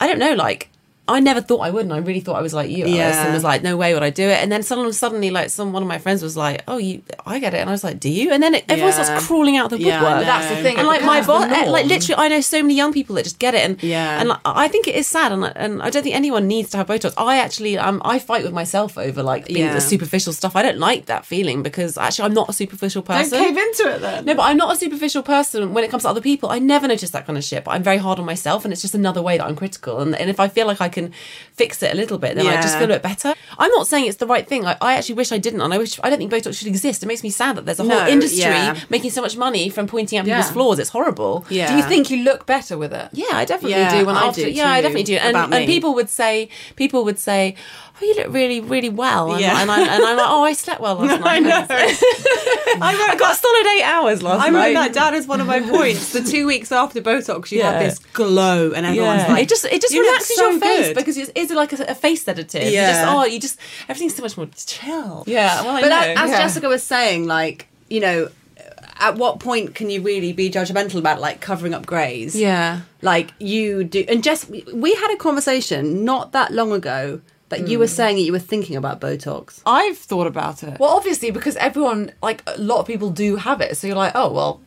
I 0.00 0.06
don't 0.06 0.18
know, 0.18 0.34
like. 0.34 0.70
I 1.08 1.20
never 1.20 1.40
thought 1.40 1.60
I 1.60 1.70
would, 1.70 1.82
and 1.84 1.92
I 1.92 1.98
really 1.98 2.20
thought 2.20 2.36
I 2.36 2.42
was 2.42 2.52
like 2.54 2.70
you, 2.70 2.84
Alice, 2.84 2.94
Yeah. 2.96 3.24
and 3.24 3.34
was 3.34 3.44
like, 3.44 3.62
no 3.62 3.76
way 3.76 3.94
would 3.94 4.02
I 4.02 4.10
do 4.10 4.24
it. 4.28 4.38
And 4.42 4.50
then 4.50 4.62
suddenly, 4.62 4.92
suddenly, 4.92 5.30
like 5.30 5.50
some 5.50 5.72
one 5.72 5.82
of 5.82 5.88
my 5.88 5.98
friends 5.98 6.22
was 6.22 6.36
like, 6.36 6.62
oh, 6.68 6.78
you, 6.78 7.02
I 7.24 7.38
get 7.38 7.54
it, 7.54 7.58
and 7.58 7.68
I 7.70 7.72
was 7.72 7.84
like, 7.84 8.00
do 8.00 8.08
you? 8.10 8.32
And 8.32 8.42
then 8.42 8.54
it, 8.54 8.64
everyone 8.68 8.92
Yeah. 8.96 9.02
starts 9.04 9.26
crawling 9.26 9.56
out 9.56 9.72
of 9.72 9.78
the 9.78 9.84
Yeah, 9.84 10.00
woodwork. 10.02 10.20
know. 10.20 10.24
That's 10.24 10.48
the 10.48 10.62
thing, 10.62 10.78
and 10.78 10.86
like 10.86 11.02
my 11.02 11.20
becomes 11.20 11.46
boss, 11.50 11.68
like 11.68 11.86
literally, 11.86 12.22
I 12.24 12.28
know 12.28 12.40
so 12.40 12.62
many 12.62 12.74
young 12.74 12.92
people 12.92 13.14
that 13.16 13.24
just 13.24 13.38
get 13.38 13.54
it, 13.54 13.64
and 13.64 13.82
Yeah. 13.82 14.18
and 14.20 14.28
like, 14.30 14.40
I 14.44 14.68
think 14.68 14.88
it 14.88 14.94
is 14.96 15.06
sad, 15.06 15.32
and 15.32 15.44
and 15.56 15.82
I 15.82 15.90
don't 15.90 16.02
think 16.02 16.14
anyone 16.16 16.46
needs 16.48 16.70
to 16.70 16.76
have 16.78 16.86
Botox. 16.88 17.14
I 17.16 17.38
actually, 17.38 17.78
um, 17.78 18.02
I 18.04 18.18
fight 18.18 18.42
with 18.42 18.52
myself 18.52 18.98
over 18.98 19.22
like 19.22 19.46
being 19.46 19.66
Yeah. 19.66 19.74
the 19.74 19.80
superficial 19.80 20.32
stuff. 20.32 20.56
I 20.56 20.62
don't 20.62 20.78
like 20.78 21.06
that 21.06 21.24
feeling 21.24 21.62
because 21.62 21.96
actually, 21.98 22.26
I'm 22.26 22.34
not 22.34 22.48
a 22.48 22.52
superficial 22.52 23.02
Don't 23.02 23.16
person. 23.18 23.38
cave 23.44 23.56
into 23.56 23.84
it 23.94 24.00
then. 24.00 24.24
No, 24.24 24.34
but 24.34 24.42
I'm 24.42 24.56
not 24.56 24.74
a 24.74 24.78
superficial 24.78 25.22
person 25.22 25.72
when 25.74 25.84
it 25.84 25.90
comes 25.90 26.02
to 26.02 26.08
other 26.08 26.20
people. 26.20 26.50
I 26.50 26.58
never 26.58 26.88
notice 26.88 27.10
that 27.10 27.26
kind 27.26 27.38
of 27.38 27.44
shit, 27.44 27.64
but 27.64 27.70
I'm 27.72 27.82
very 27.82 27.98
hard 27.98 28.18
on 28.18 28.24
myself, 28.24 28.64
and 28.64 28.72
it's 28.72 28.82
just 28.82 28.94
another 28.94 29.22
way 29.22 29.38
that 29.38 29.46
I'm 29.46 29.56
critical. 29.56 30.00
And, 30.00 30.14
and 30.16 30.28
if 30.30 30.40
I 30.40 30.48
feel 30.48 30.66
like 30.66 30.80
I 30.80 30.88
can 30.96 31.12
fix 31.60 31.82
it 31.82 31.92
a 31.92 31.96
little 31.96 32.18
bit, 32.18 32.34
then 32.36 32.46
I 32.46 32.56
just 32.60 32.74
feel 32.76 32.84
a 32.90 32.94
bit 32.96 33.02
better. 33.02 33.34
I'm 33.58 33.70
not 33.78 33.86
saying 33.86 34.04
it's 34.06 34.18
the 34.24 34.26
right 34.34 34.46
thing. 34.46 34.66
I, 34.66 34.76
I 34.80 34.94
actually 34.96 35.14
wish 35.22 35.30
I 35.32 35.38
didn't, 35.38 35.60
and 35.62 35.72
I 35.72 35.78
wish 35.78 35.98
I 36.02 36.10
don't 36.10 36.18
think 36.18 36.32
Botox 36.32 36.58
should 36.58 36.66
exist. 36.74 37.02
It 37.02 37.06
makes 37.06 37.22
me 37.22 37.30
sad 37.30 37.56
that 37.56 37.64
there's 37.66 37.80
a 37.80 37.84
whole 37.84 37.92
No, 38.04 38.08
industry 38.16 38.40
yeah. 38.40 38.78
making 38.90 39.10
so 39.16 39.20
much 39.22 39.36
money 39.36 39.68
from 39.70 39.86
pointing 39.86 40.18
out 40.18 40.24
people's 40.26 40.46
Yeah. 40.46 40.52
flaws. 40.52 40.78
It's 40.78 40.90
horrible. 40.90 41.44
Yeah. 41.48 41.68
Do 41.70 41.76
you 41.78 41.82
think 41.92 42.10
you 42.10 42.18
look 42.24 42.44
better 42.46 42.76
with 42.76 42.92
it? 42.92 43.08
Yeah, 43.12 43.26
I 43.32 43.44
definitely 43.44 43.78
Yeah, 43.78 44.00
do. 44.00 44.06
When 44.06 44.16
I 44.16 44.26
after, 44.26 44.42
do 44.42 44.50
yeah, 44.50 44.70
I 44.72 44.80
definitely 44.82 45.04
do. 45.04 45.16
And, 45.16 45.36
and 45.54 45.66
people 45.66 45.94
would 45.94 46.10
say, 46.10 46.48
people 46.76 47.04
would 47.04 47.18
say, 47.18 47.54
"Oh, 48.00 48.04
you 48.04 48.14
look 48.16 48.28
really, 48.32 48.60
really 48.60 48.88
well." 49.04 49.32
And, 49.32 49.40
Yeah. 49.40 49.60
and, 49.60 49.70
I, 49.70 49.80
and 49.80 50.04
I'm 50.04 50.16
like, 50.16 50.28
"Oh, 50.28 50.42
I 50.50 50.52
slept 50.52 50.80
well 50.80 50.96
last 50.96 51.20
night." 51.24 51.26
I 51.36 51.40
know. 51.40 51.66
I, 52.82 53.16
got 53.18 53.32
a 53.32 53.38
solid 53.38 53.66
eight 53.76 53.82
hours 53.84 54.22
last 54.22 54.44
I 54.44 54.50
night. 54.50 54.58
I 54.60 54.66
wrote 54.68 54.74
that 54.74 54.92
down 54.92 55.14
as 55.14 55.26
one 55.26 55.40
of 55.40 55.46
my 55.46 55.60
points. 55.60 56.12
The 56.12 56.22
two 56.22 56.46
weeks 56.46 56.70
after 56.72 57.00
Botox, 57.00 57.50
you 57.50 57.58
Yeah. 57.66 57.72
have 57.72 57.82
this 57.82 57.98
glow, 58.12 58.72
and 58.72 58.84
everyone's 58.86 59.22
Yeah. 59.22 59.32
like, 59.32 59.42
it 59.44 59.48
just 59.48 59.64
it 59.64 59.80
just 59.80 59.94
relaxes 59.94 60.36
so 60.36 60.50
your 60.50 60.60
face 60.60 60.85
good." 60.85 60.85
Because 60.94 61.16
it's, 61.16 61.30
it's 61.34 61.52
like 61.52 61.72
a, 61.72 61.84
a 61.84 61.94
face 61.94 62.24
sedative. 62.24 62.64
You 62.64 62.70
Yeah. 62.70 62.92
just, 62.92 63.14
oh, 63.14 63.24
you 63.24 63.40
just 63.40 63.58
everything's 63.88 64.14
so 64.14 64.22
much 64.22 64.36
more 64.36 64.48
chill. 64.54 65.24
Yeah, 65.26 65.62
well, 65.62 65.76
I 65.76 65.80
But 65.80 65.92
as, 65.92 66.18
as 66.18 66.30
Yeah. 66.30 66.38
Jessica 66.38 66.68
was 66.68 66.82
saying, 66.82 67.26
like 67.26 67.68
you 67.88 68.00
know, 68.00 68.28
at 68.98 69.16
what 69.16 69.40
point 69.40 69.74
can 69.74 69.90
you 69.90 70.00
really 70.00 70.32
be 70.32 70.50
judgmental 70.50 70.98
about 70.98 71.20
like 71.20 71.40
covering 71.40 71.74
up 71.74 71.86
greys? 71.86 72.34
yeah, 72.34 72.82
like 73.02 73.32
you 73.38 73.84
do. 73.84 74.04
And 74.08 74.22
Jess, 74.22 74.48
we 74.48 74.94
had 74.94 75.12
a 75.12 75.16
conversation 75.16 76.04
not 76.04 76.32
that 76.32 76.52
long 76.52 76.72
ago 76.72 77.20
that 77.48 77.68
you 77.68 77.78
were 77.78 77.86
hmm. 77.86 77.90
saying 77.92 78.16
that 78.16 78.22
you 78.22 78.32
were 78.32 78.38
thinking 78.38 78.76
about 78.76 79.00
Botox. 79.00 79.60
I've 79.64 79.98
thought 79.98 80.26
about 80.26 80.62
it. 80.62 80.80
Well, 80.80 80.90
obviously, 80.90 81.30
because 81.30 81.56
everyone, 81.56 82.12
like 82.22 82.42
a 82.46 82.58
lot 82.58 82.80
of 82.80 82.86
people 82.86 83.10
do 83.10 83.36
have 83.36 83.60
it. 83.60 83.76
So 83.76 83.86
you're 83.86 83.96
like, 83.96 84.12
oh, 84.14 84.32
well, 84.32 84.60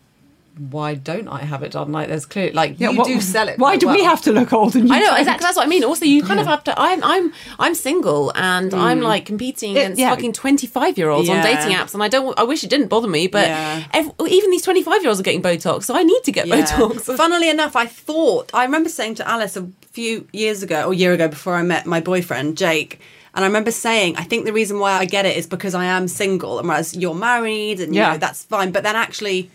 why 0.60 0.96
don't 0.96 1.28
I 1.28 1.40
have 1.40 1.64
it 1.64 1.72
done? 1.72 1.92
Like, 1.92 2.10
there's 2.10 2.26
clearly, 2.26 2.52
like, 2.54 2.80
you 2.80 2.92
what- 2.94 3.08
do 3.08 3.20
sell 3.22 3.48
it. 3.48 3.58
Why 3.58 3.78
do 3.78 3.88
we 3.88 4.04
have 4.04 4.22
to 4.24 4.32
look 4.32 4.52
old? 4.52 4.76
And 4.76 4.88
you 4.90 4.94
I 4.94 5.00
know 5.00 5.06
don't? 5.08 5.20
exactly. 5.20 5.44
That's 5.44 5.56
what 5.58 5.66
I 5.66 5.70
mean. 5.70 5.84
Also, 5.84 6.06
you 6.06 6.22
kind 6.24 6.40
of 6.40 6.48
have 6.48 6.64
to. 6.66 6.80
I'm 6.80 7.04
I'm 7.04 7.34
I'm 7.58 7.76
single 7.76 8.32
and 8.36 8.74
I'm 8.74 9.00
mm. 9.00 9.04
like 9.04 9.26
competing 9.26 9.72
It- 9.76 9.80
against 9.80 10.00
yeah. 10.00 10.10
fucking 10.10 10.34
25 10.34 10.98
year 10.98 11.10
olds 11.10 11.30
on 11.30 11.42
dating 11.42 11.72
apps, 11.76 11.94
and 11.94 12.04
I 12.04 12.08
don't. 12.10 12.38
I 12.38 12.44
wish 12.44 12.64
it 12.64 12.70
didn't 12.70 12.88
bother 12.88 13.08
me, 13.08 13.28
but 13.28 13.48
Yeah. 13.48 13.84
ev- 13.94 14.12
even 14.28 14.52
these 14.52 14.64
25 14.64 15.02
year 15.02 15.10
olds 15.10 15.20
are 15.20 15.24
getting 15.24 15.42
Botox, 15.42 15.84
so 15.86 15.96
I 15.96 16.04
need 16.04 16.24
to 16.26 16.32
get 16.32 16.48
Botox. 16.48 17.16
Funnily 17.18 17.50
enough, 17.50 17.76
I 17.76 17.86
thought 17.86 18.52
I 18.54 18.64
remember 18.66 18.90
saying 18.90 19.16
to 19.16 19.28
Alice 19.28 19.56
a 19.56 19.68
few 19.92 20.28
years 20.34 20.62
ago 20.62 20.86
or 20.88 20.94
a 20.94 20.96
year 20.96 21.14
ago 21.14 21.28
before 21.28 21.56
I 21.56 21.64
met 21.64 21.86
my 21.86 22.00
boyfriend 22.00 22.58
Jake. 22.58 23.00
And 23.36 23.46
I 23.46 23.48
remember 23.48 23.72
saying, 23.72 24.18
I 24.18 24.24
think 24.24 24.46
the 24.46 24.54
reason 24.54 24.80
why 24.80 24.94
I 24.94 25.06
get 25.06 25.26
it 25.26 25.38
is 25.38 25.46
because 25.46 25.76
I 25.76 25.86
am 25.86 26.08
single, 26.08 26.58
and 26.60 26.68
whereas 26.68 26.96
you're 26.96 27.14
married, 27.16 27.80
and 27.80 27.94
you 27.94 28.02
Yeah. 28.02 28.14
know 28.14 28.18
that's 28.18 28.44
fine. 28.44 28.72
But 28.72 28.84
then 28.84 28.96
actually, 28.96 29.52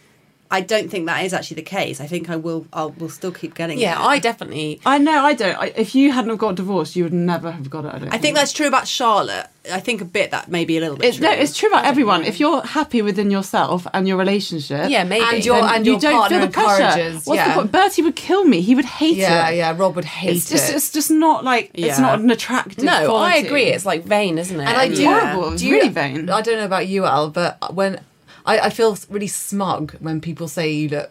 I 0.54 0.60
don't 0.60 0.88
think 0.92 1.06
that 1.06 1.24
is 1.24 1.32
actually 1.34 1.56
the 1.56 1.62
case. 1.78 2.00
I 2.00 2.06
think 2.06 2.30
I 2.30 2.36
will, 2.36 2.66
I 2.72 2.84
will 2.86 3.08
still 3.08 3.32
keep 3.32 3.54
getting 3.54 3.78
Yeah, 3.78 4.00
it. 4.00 4.04
I 4.12 4.18
definitely. 4.18 4.80
I 4.86 4.98
know. 4.98 5.18
I 5.30 5.34
don't. 5.34 5.56
I, 5.64 5.66
if 5.84 5.94
you 5.94 6.12
hadn't 6.12 6.30
have 6.30 6.38
got 6.38 6.54
divorced, 6.54 6.94
you 6.96 7.04
would 7.04 7.12
never 7.12 7.50
have 7.50 7.68
got 7.68 7.84
it. 7.84 7.92
I 7.94 7.98
don't. 7.98 8.14
I 8.14 8.18
think 8.18 8.36
that's 8.36 8.52
true 8.52 8.66
about 8.68 8.86
Charlotte. 8.88 9.46
I 9.72 9.80
think 9.80 10.02
a 10.02 10.04
bit 10.04 10.30
that 10.32 10.50
may 10.50 10.64
be 10.66 10.76
a 10.76 10.80
little 10.80 10.96
bit 10.98 11.06
It's, 11.08 11.16
true. 11.16 11.26
no, 11.26 11.32
it's 11.32 11.56
true 11.56 11.70
about 11.70 11.86
everyone. 11.86 12.24
If 12.24 12.38
you're 12.38 12.60
happy 12.62 13.00
within 13.00 13.30
yourself 13.30 13.86
and 13.94 14.06
your 14.06 14.18
relationship, 14.18 14.90
Yeah, 14.90 15.04
maybe. 15.04 15.24
And 15.24 15.44
your- 15.44 15.64
and 15.64 15.86
you 15.86 15.92
your 15.92 16.00
don't 16.00 16.28
feel 16.28 16.40
the 16.40 16.48
pressure. 16.48 16.82
encourages, 16.84 17.24
What's 17.26 17.36
yeah. 17.38 17.48
the 17.48 17.54
point? 17.60 17.72
Bertie 17.72 18.02
would 18.02 18.14
kill 18.16 18.44
me. 18.44 18.60
He 18.60 18.74
would 18.74 18.84
hate 18.84 19.16
Yeah, 19.16 19.48
it. 19.48 19.56
yeah. 19.56 19.70
Yeah. 19.70 19.76
Rob 19.78 19.96
would 19.96 20.04
hate 20.04 20.36
It's 20.36 20.50
just, 20.50 20.68
it. 20.70 20.76
it's 20.76 20.90
just 20.90 21.10
not 21.10 21.44
like 21.44 21.70
Yeah. 21.74 21.86
it's 21.88 21.98
not 21.98 22.18
an 22.20 22.30
attractive. 22.30 22.84
no, 22.84 23.16
I 23.16 23.36
agree. 23.36 23.64
It's 23.74 23.86
like 23.86 24.04
vain, 24.04 24.36
isn't 24.38 24.60
it? 24.60 24.64
and 24.68 24.76
I 24.76 24.88
do. 24.88 25.02
Yeah. 25.02 25.32
horrible. 25.32 25.56
Do 25.56 25.66
you- 25.66 25.74
really 25.76 25.88
vain. 25.88 26.28
I 26.28 26.42
don't 26.42 26.58
know 26.58 26.66
about 26.66 26.86
you, 26.86 27.06
Al, 27.06 27.30
but 27.30 27.74
when 27.74 28.00
I, 28.44 28.58
I 28.60 28.70
feel 28.70 28.96
really 29.08 29.26
smug 29.26 29.94
when 30.00 30.20
people 30.20 30.48
say 30.48 30.70
you 30.72 30.88
look 30.88 31.10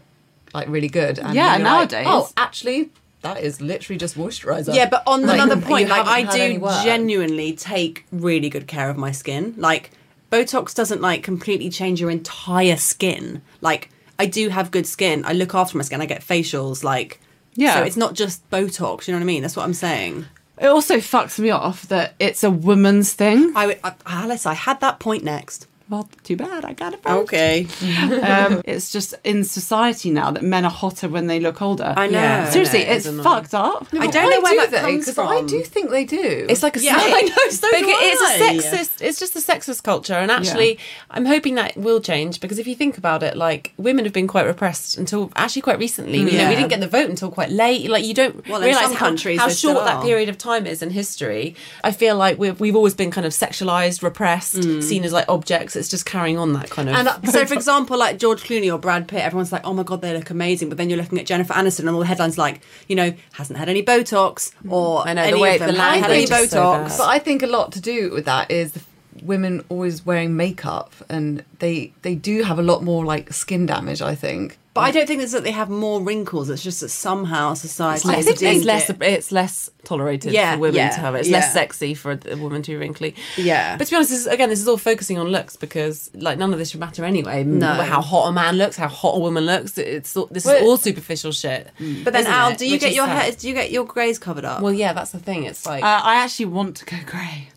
like 0.53 0.67
really 0.67 0.87
good. 0.89 1.19
And 1.19 1.33
Yeah, 1.33 1.57
you're 1.57 1.65
like, 1.65 1.91
nowadays. 1.91 2.05
oh, 2.07 2.29
actually, 2.37 2.89
that 3.21 3.41
is 3.41 3.59
literally 3.61 3.97
just 3.97 4.17
moisturizer. 4.17 4.73
Yeah, 4.75 4.87
but 4.89 5.03
on 5.07 5.25
Like, 5.25 5.39
another 5.39 5.59
point, 5.69 5.89
like 5.89 6.05
I 6.05 6.23
do 6.23 6.59
genuinely 6.83 7.53
take 7.53 8.05
really 8.11 8.49
good 8.49 8.67
care 8.67 8.89
of 8.89 8.97
my 8.97 9.11
skin. 9.11 9.53
Like 9.57 9.91
Botox 10.31 10.73
doesn't 10.75 11.01
like 11.01 11.23
completely 11.23 11.69
change 11.69 11.99
your 12.01 12.11
entire 12.11 12.77
skin. 12.77 13.41
Like 13.61 13.89
I 14.19 14.25
do 14.27 14.49
have 14.49 14.71
good 14.71 14.85
skin. 14.85 15.23
I 15.25 15.33
look 15.33 15.55
after 15.55 15.77
my 15.77 15.83
skin. 15.83 16.01
I 16.01 16.05
get 16.05 16.21
facials. 16.21 16.83
Like 16.83 17.19
Yeah. 17.55 17.75
so 17.75 17.83
it's 17.83 17.97
not 17.97 18.13
just 18.13 18.47
Botox. 18.51 19.07
You 19.07 19.13
know 19.13 19.19
what 19.19 19.23
I 19.23 19.25
mean? 19.25 19.41
That's 19.41 19.55
what 19.55 19.63
I'm 19.63 19.73
saying. 19.73 20.25
It 20.61 20.67
also 20.67 20.97
fucks 20.97 21.39
me 21.39 21.49
off 21.49 21.87
that 21.87 22.13
it's 22.19 22.43
a 22.43 22.51
woman's 22.51 23.13
thing. 23.13 23.53
I, 23.55 23.79
I 23.83 23.93
Alice, 24.05 24.45
I 24.45 24.53
had 24.53 24.79
that 24.81 24.99
point 24.99 25.23
next. 25.23 25.65
Well, 25.89 26.09
too 26.23 26.37
bad. 26.37 26.63
I 26.65 26.73
got 26.73 26.93
it. 26.93 27.03
first. 27.03 27.13
Okay, 27.13 27.67
Um, 28.23 28.61
it's 28.65 28.91
just 28.91 29.13
in 29.23 29.43
society 29.43 30.09
now 30.11 30.31
that 30.31 30.41
men 30.43 30.63
are 30.65 30.71
hotter 30.71 31.07
when 31.09 31.27
they 31.27 31.39
look 31.39 31.61
older. 31.61 31.93
I 31.95 32.07
know. 32.07 32.19
Yeah. 32.19 32.49
Seriously, 32.49 32.83
I 32.83 32.89
know, 32.89 32.91
it's 32.93 33.05
it's 33.05 33.21
fucked 33.21 33.53
up. 33.53 33.87
I 33.93 34.07
don't 34.07 34.29
know 34.31 34.41
where 34.41 34.53
do 34.53 34.57
that 34.59 34.71
they? 34.71 34.79
comes 34.81 35.05
'Cause 35.05 35.17
I 35.19 35.41
do 35.43 35.61
think 35.61 35.91
they 35.91 36.05
do. 36.05 36.45
It's 36.49 36.63
like 36.63 36.77
a 36.77 36.81
Yeah, 36.81 36.97
sex- 36.97 37.13
I 37.13 37.21
know, 37.21 37.51
so 37.51 37.67
Because 37.69 37.81
do 37.81 37.93
it's 37.99 38.21
I. 38.21 38.33
a 38.35 38.39
sexist. 38.79 39.01
It's 39.01 39.19
just 39.19 39.35
a 39.35 39.39
sexist 39.39 39.83
culture, 39.83 40.13
and 40.13 40.31
actually, 40.31 40.79
I'm 41.11 41.25
hoping 41.25 41.55
that 41.55 41.75
will 41.77 41.99
change. 41.99 42.39
Because 42.39 42.59
if 42.59 42.65
you 42.67 42.75
think 42.75 42.97
about 42.97 43.21
it, 43.21 43.35
like 43.35 43.73
women 43.77 44.05
have 44.05 44.13
been 44.13 44.27
quite 44.27 44.45
repressed 44.45 44.97
until 44.97 45.31
actually 45.35 45.61
quite 45.63 45.79
recently. 45.79 46.17
You 46.19 46.25
know, 46.25 46.31
Yeah. 46.31 46.49
we 46.49 46.55
didn't 46.55 46.69
get 46.69 46.79
the 46.79 46.87
vote 46.87 47.09
until 47.09 47.29
quite 47.29 47.49
late. 47.51 47.89
Like 47.89 48.05
you 48.05 48.13
don't 48.13 48.47
Well, 48.47 48.61
realize 48.61 48.85
how, 48.93 48.95
countries 48.95 49.39
how 49.39 49.49
short 49.49 49.83
that 49.85 50.01
period 50.03 50.29
of 50.29 50.37
time 50.37 50.65
is 50.65 50.81
in 50.81 50.91
history. 50.91 51.55
I 51.83 51.91
feel 51.91 52.15
like 52.15 52.39
we've 52.39 52.59
we've 52.59 52.75
always 52.75 52.93
been 52.95 53.11
kind 53.11 53.27
of 53.27 53.33
sexualized, 53.33 54.01
repressed, 54.01 54.55
Mm. 54.55 54.81
seen 54.81 55.03
as 55.03 55.11
like 55.13 55.25
objects. 55.27 55.72
It's 55.75 55.87
just 55.89 56.05
carrying 56.05 56.37
on 56.37 56.53
that 56.53 56.69
kind 56.69 56.89
of. 56.89 56.95
And 56.95 57.07
uh, 57.07 57.21
so, 57.31 57.45
for 57.45 57.53
example, 57.61 57.97
like 57.97 58.17
George 58.19 58.43
Clooney 58.43 58.73
or 58.73 58.77
Brad 58.77 59.07
Pitt, 59.07 59.21
everyone's 59.21 59.51
like, 59.51 59.65
"Oh 59.65 59.73
my 59.73 59.83
god, 59.83 60.01
they 60.01 60.13
look 60.15 60.29
amazing," 60.29 60.69
but 60.69 60.77
then 60.77 60.89
you're 60.89 60.97
looking 60.99 61.19
at 61.19 61.25
Jennifer 61.25 61.53
Aniston, 61.53 61.79
and 61.81 61.89
all 61.89 61.99
the 61.99 62.05
headlines 62.05 62.37
like, 62.37 62.61
you 62.87 62.95
know, 62.95 63.13
hasn't 63.33 63.57
had 63.59 63.69
any 63.69 63.83
Botox, 63.83 64.51
or 64.69 65.07
I 65.07 65.13
know, 65.13 65.31
the 65.31 65.39
way- 65.39 65.53
of 65.55 65.59
them 65.59 65.75
the 65.75 65.81
haven't 65.81 66.01
had 66.03 66.11
any 66.11 66.25
language 66.25 66.45
is 66.45 66.51
so 66.51 66.61
Botox. 66.63 66.97
But 66.97 67.07
I 67.07 67.19
think 67.19 67.43
a 67.43 67.47
lot 67.47 67.71
to 67.73 67.81
do 67.81 68.11
with 68.11 68.25
that 68.25 68.51
is 68.51 68.73
women 69.21 69.63
always 69.69 70.05
wearing 70.05 70.35
makeup, 70.35 70.91
and 71.09 71.43
they 71.59 71.93
they 72.01 72.15
do 72.15 72.43
have 72.43 72.59
a 72.59 72.63
lot 72.63 72.83
more 72.83 73.05
like 73.05 73.31
skin 73.33 73.65
damage. 73.65 74.01
I 74.01 74.15
think. 74.15 74.57
But 74.73 74.81
I 74.81 74.91
don't 74.91 75.05
think 75.05 75.21
it's 75.21 75.33
that 75.33 75.43
they 75.43 75.51
have 75.51 75.69
more 75.69 76.01
wrinkles. 76.01 76.49
It's 76.49 76.63
just 76.63 76.81
that 76.81 76.89
somehow 76.89 77.53
society 77.53 78.09
I 78.09 78.23
think 78.23 78.41
it's 78.41 78.65
less. 78.65 78.89
it- 78.89 79.01
It's 79.03 79.31
less 79.31 79.69
tolerated 79.83 80.31
Yeah, 80.33 80.53
for 80.55 80.61
women 80.61 80.77
yeah, 80.77 80.89
to 80.89 80.99
have 80.99 81.13
it. 81.13 81.19
It's 81.19 81.29
yeah. 81.29 81.37
less 81.37 81.53
sexy 81.53 81.93
for 81.93 82.17
a 82.27 82.35
woman 82.37 82.63
to 82.63 82.71
be 82.71 82.77
wrinkly. 82.77 83.13
Yeah. 83.37 83.77
But 83.77 83.85
to 83.85 83.91
be 83.91 83.95
honest, 83.97 84.09
this 84.09 84.21
is, 84.21 84.25
again, 84.27 84.49
this 84.49 84.59
is 84.59 84.67
all 84.67 84.77
focusing 84.77 85.19
on 85.19 85.27
looks 85.27 85.55
because 85.55 86.09
like 86.15 86.39
none 86.39 86.53
of 86.53 86.57
this 86.59 86.71
should 86.71 86.79
matter 86.79 87.05
anyway. 87.05 87.43
No. 87.43 87.67
How 87.73 88.01
hot 88.01 88.29
a 88.29 88.31
man 88.31 88.57
looks, 88.57 88.75
how 88.75 88.87
hot 88.87 89.15
a 89.15 89.19
woman 89.19 89.45
looks. 89.45 89.77
It's 89.77 90.17
all, 90.17 90.25
this 90.31 90.45
Well- 90.45 90.55
is 90.55 90.63
all 90.63 90.77
superficial 90.77 91.31
shit. 91.31 91.69
But 92.03 92.13
then, 92.13 92.25
Al, 92.25 92.55
do 92.55 92.65
you 92.65 92.71
Which 92.71 92.81
get 92.81 92.95
your 92.95 93.05
hair? 93.05 93.31
Do 93.31 93.47
you 93.47 93.53
get 93.53 93.69
your 93.69 93.85
greys 93.85 94.17
covered 94.17 94.45
up? 94.45 94.61
Well, 94.63 94.73
yeah, 94.73 94.93
that's 94.93 95.11
the 95.11 95.19
thing. 95.19 95.43
It's 95.43 95.67
like 95.67 95.83
Uh, 95.83 96.01
I 96.03 96.15
actually 96.15 96.45
want 96.47 96.77
to 96.77 96.85
go 96.85 96.97
grey, 97.05 97.49